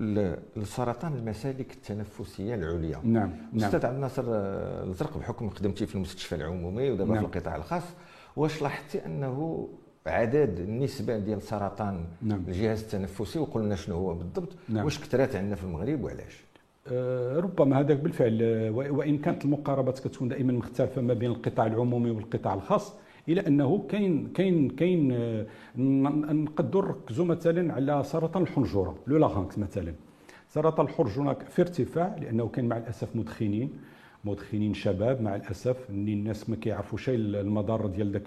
لسرطان 0.55 1.13
المسالك 1.13 1.73
التنفسية 1.73 2.55
العليا 2.55 2.99
نعم 3.03 3.31
نعم 3.53 3.65
أستاذ 3.65 3.85
عبد 3.85 3.95
الناصر 3.95 4.23
الزرق 4.27 5.17
بحكم 5.17 5.49
خدمتي 5.49 5.85
في 5.85 5.95
المستشفى 5.95 6.35
العمومي 6.35 6.91
ودابا 6.91 7.13
نعم. 7.13 7.27
في 7.27 7.37
القطاع 7.37 7.55
الخاص 7.55 7.83
واش 8.35 8.61
لاحظتي 8.61 9.05
أنه 9.05 9.67
عدد 10.07 10.59
النسبة 10.59 11.17
ديال 11.17 11.41
سرطان 11.41 12.05
نعم. 12.21 12.43
الجهاز 12.47 12.81
التنفسي 12.81 13.39
وقلنا 13.39 13.75
شنو 13.75 13.95
هو 13.95 14.13
بالضبط 14.13 14.49
نعم. 14.69 14.85
واش 14.85 14.99
كثرات 14.99 15.35
عندنا 15.35 15.55
في 15.55 15.63
المغرب 15.63 16.03
وعلاش 16.03 16.43
آه، 16.87 17.39
ربما 17.39 17.79
هذا 17.79 17.93
بالفعل 17.93 18.69
وإن 18.73 19.17
كانت 19.17 19.45
المقاربات 19.45 19.99
كتكون 19.99 20.27
دائما 20.27 20.53
مختلفة 20.53 21.01
ما 21.01 21.13
بين 21.13 21.31
القطاع 21.31 21.65
العمومي 21.65 22.11
والقطاع 22.11 22.53
الخاص 22.53 22.93
الا 23.29 23.47
أنه 23.47 23.85
كاين 23.89 24.27
كاين 24.33 24.69
كاين 24.69 25.13
نقدروا 25.75 26.91
نركزوا 26.91 27.25
مثلا 27.25 27.73
على 27.73 28.03
سرطان 28.03 28.43
الحنجرة 28.43 28.95
لو 29.07 29.45
مثلا 29.57 29.93
سرطان 30.47 30.85
الحنجرة 30.85 31.33
في 31.49 31.61
ارتفاع 31.61 32.15
لأنه 32.21 32.47
كان 32.47 32.65
مع 32.65 32.77
الأسف 32.77 33.15
مدخنين 33.15 33.69
مدخنين 34.25 34.73
شباب 34.73 35.21
مع 35.21 35.35
الأسف 35.35 35.89
ان 35.89 36.07
الناس 36.07 36.49
ما 36.49 36.55
كيعرفوش 36.55 37.09
المضار 37.09 37.87
ديال 37.87 38.11
داك 38.11 38.23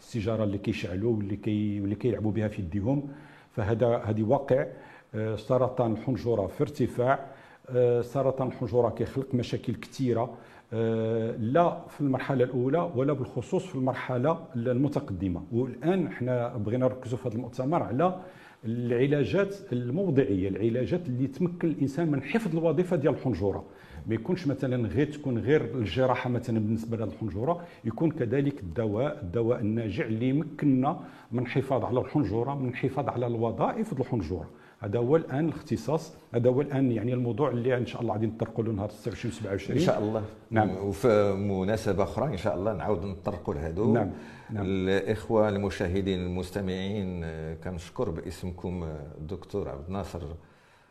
السيجارة 0.00 0.44
اللي 0.44 0.58
كيشعلوا 0.58 1.16
واللي 1.16 1.36
كي 1.36 1.80
واللي 1.80 1.94
كيلعبوا 1.94 2.32
بها 2.32 2.48
في 2.48 2.62
يديهم. 2.62 3.08
فهذا 3.52 3.96
هذه 3.96 4.22
واقع. 4.22 4.66
آه، 5.14 5.36
سرطان 5.36 5.92
الحنجرة 5.92 6.46
في 6.46 6.60
ارتفاع. 6.62 7.26
آه، 7.70 8.00
سرطان 8.00 8.48
الحنجرة 8.48 8.88
كيخلق 8.88 9.34
مشاكل 9.34 9.74
كثيرة. 9.74 10.34
آه، 10.72 11.36
لا 11.36 11.80
في 11.88 12.00
المرحلة 12.00 12.44
الأولى 12.44 12.90
ولا 12.96 13.12
بالخصوص 13.12 13.66
في 13.66 13.74
المرحلة 13.74 14.46
المتقدمة. 14.56 15.42
والآن 15.52 16.06
إحنا 16.06 16.56
بغينا 16.56 16.86
نركزوا 16.86 17.18
في 17.18 17.28
هذا 17.28 17.34
المؤتمر 17.34 17.82
على 17.82 18.20
العلاجات 18.64 19.56
الموضعية 19.72 20.48
العلاجات 20.48 21.08
اللي 21.08 21.26
تمكن 21.26 21.68
الإنسان 21.68 22.10
من 22.10 22.22
حفظ 22.22 22.56
الوظيفة 22.56 22.96
ديال 22.96 23.14
الحنجرة. 23.14 23.64
ما 24.06 24.14
يكونش 24.14 24.46
مثلا 24.46 24.88
غير 24.88 25.12
تكون 25.12 25.38
غير 25.38 25.64
الجراحة 25.74 26.30
مثلا 26.30 26.58
بالنسبة 26.58 26.96
لهذه 26.96 27.08
الحنجرة 27.08 27.60
يكون 27.84 28.10
كذلك 28.10 28.60
الدواء 28.60 29.20
الدواء 29.22 29.60
الناجع 29.60 30.04
اللي 30.04 30.28
يمكننا 30.28 31.00
من 31.32 31.42
الحفاظ 31.42 31.84
على 31.84 32.00
الحنجرة 32.00 32.54
من 32.54 32.68
الحفاظ 32.68 33.08
على 33.08 33.26
الوظائف 33.26 34.00
الحنجرة. 34.00 34.48
هذا 34.80 34.98
هو 34.98 35.16
الآن 35.16 35.48
الاختصاص 35.48 36.16
هذا 36.34 36.50
هو 36.50 36.60
الآن 36.60 36.92
يعني 36.92 37.14
الموضوع 37.14 37.50
اللي 37.50 37.76
إن 37.76 37.86
شاء 37.86 38.02
الله 38.02 38.12
غادي 38.12 38.26
نطرقوا 38.26 38.64
له 38.64 38.72
نهار 38.72 38.88
26 38.88 39.32
27 39.32 39.78
إن 39.78 39.84
شاء 39.84 39.98
الله. 39.98 40.22
نعم. 40.50 40.70
وفي 40.70 41.34
مناسبة 41.34 42.02
أخرى 42.02 42.26
إن 42.26 42.36
شاء 42.36 42.54
الله 42.54 42.72
نعاود 42.72 43.04
نطرقوا 43.04 43.54
لهذو 43.54 43.92
نعم. 43.92 44.10
نعم. 44.50 44.64
الإخوة 44.66 45.48
المشاهدين 45.48 46.20
المستمعين 46.20 47.24
كنشكر 47.64 48.10
باسمكم 48.10 48.84
الدكتور 49.18 49.68
عبد 49.68 49.86
الناصر 49.86 50.22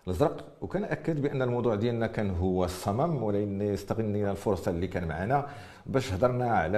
الازرق 0.07 0.45
وكناكد 0.61 1.21
بأن 1.21 1.41
الموضوع 1.41 1.75
ديالنا 1.75 2.07
كان 2.07 2.29
هو 2.29 2.65
الصمم 2.65 3.23
ولكن 3.23 3.61
استغلنا 3.61 4.31
الفرصة 4.31 4.71
اللي 4.71 4.87
كان 4.87 5.07
معنا 5.07 5.47
باش 5.85 6.13
هضرنا 6.13 6.51
على 6.51 6.77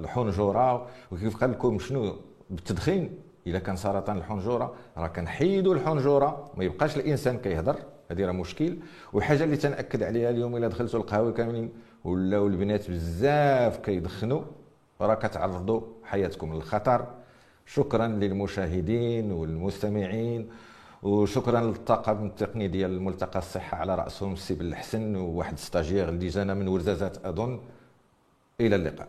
الحنجره 0.00 0.86
وكيف 1.12 1.36
قال 1.36 1.50
لكم 1.50 1.78
شنو 1.78 2.16
بالتدخين؟ 2.50 3.18
اذا 3.46 3.58
كان 3.58 3.76
سرطان 3.76 4.16
الحنجره 4.16 4.74
راه 4.96 5.06
كنحيدوا 5.06 5.74
الحنجره 5.74 6.50
ما 6.56 6.64
يبقاش 6.64 6.96
الإنسان 6.96 7.38
كيهضر 7.38 7.76
هذه 8.10 8.26
راه 8.26 8.32
مشكل. 8.32 8.76
والحاجة 9.12 9.44
اللي 9.44 9.56
تنأكد 9.56 10.02
عليها 10.02 10.30
اليوم 10.30 10.56
إلا 10.56 10.68
دخلتوا 10.68 11.00
القهوة 11.00 11.32
كاملين 11.32 11.72
ولاو 12.04 12.46
البنات 12.46 12.90
بزاف 12.90 13.78
كيدخنوا 13.78 14.42
راه 15.00 15.14
كتعرضوا 15.14 15.80
حياتكم 16.04 16.54
للخطر. 16.54 17.06
شكرا 17.66 18.06
للمشاهدين 18.06 19.32
والمستمعين. 19.32 20.48
وشكرا 21.02 21.60
للطاقم 21.60 22.26
التقني 22.26 22.68
ديال 22.68 23.02
ملتقى 23.02 23.38
الصحة 23.38 23.76
على 23.76 23.94
رأسهم 23.94 24.32
السي 24.32 24.54
بالحسن 24.54 25.16
وواحد 25.16 25.58
ستاجير 25.58 26.08
اللي 26.08 26.28
جانا 26.28 26.54
من 26.54 26.68
ورزازات 26.68 27.26
أظن. 27.26 27.60
إلى 28.60 28.76
اللقاء. 28.76 29.08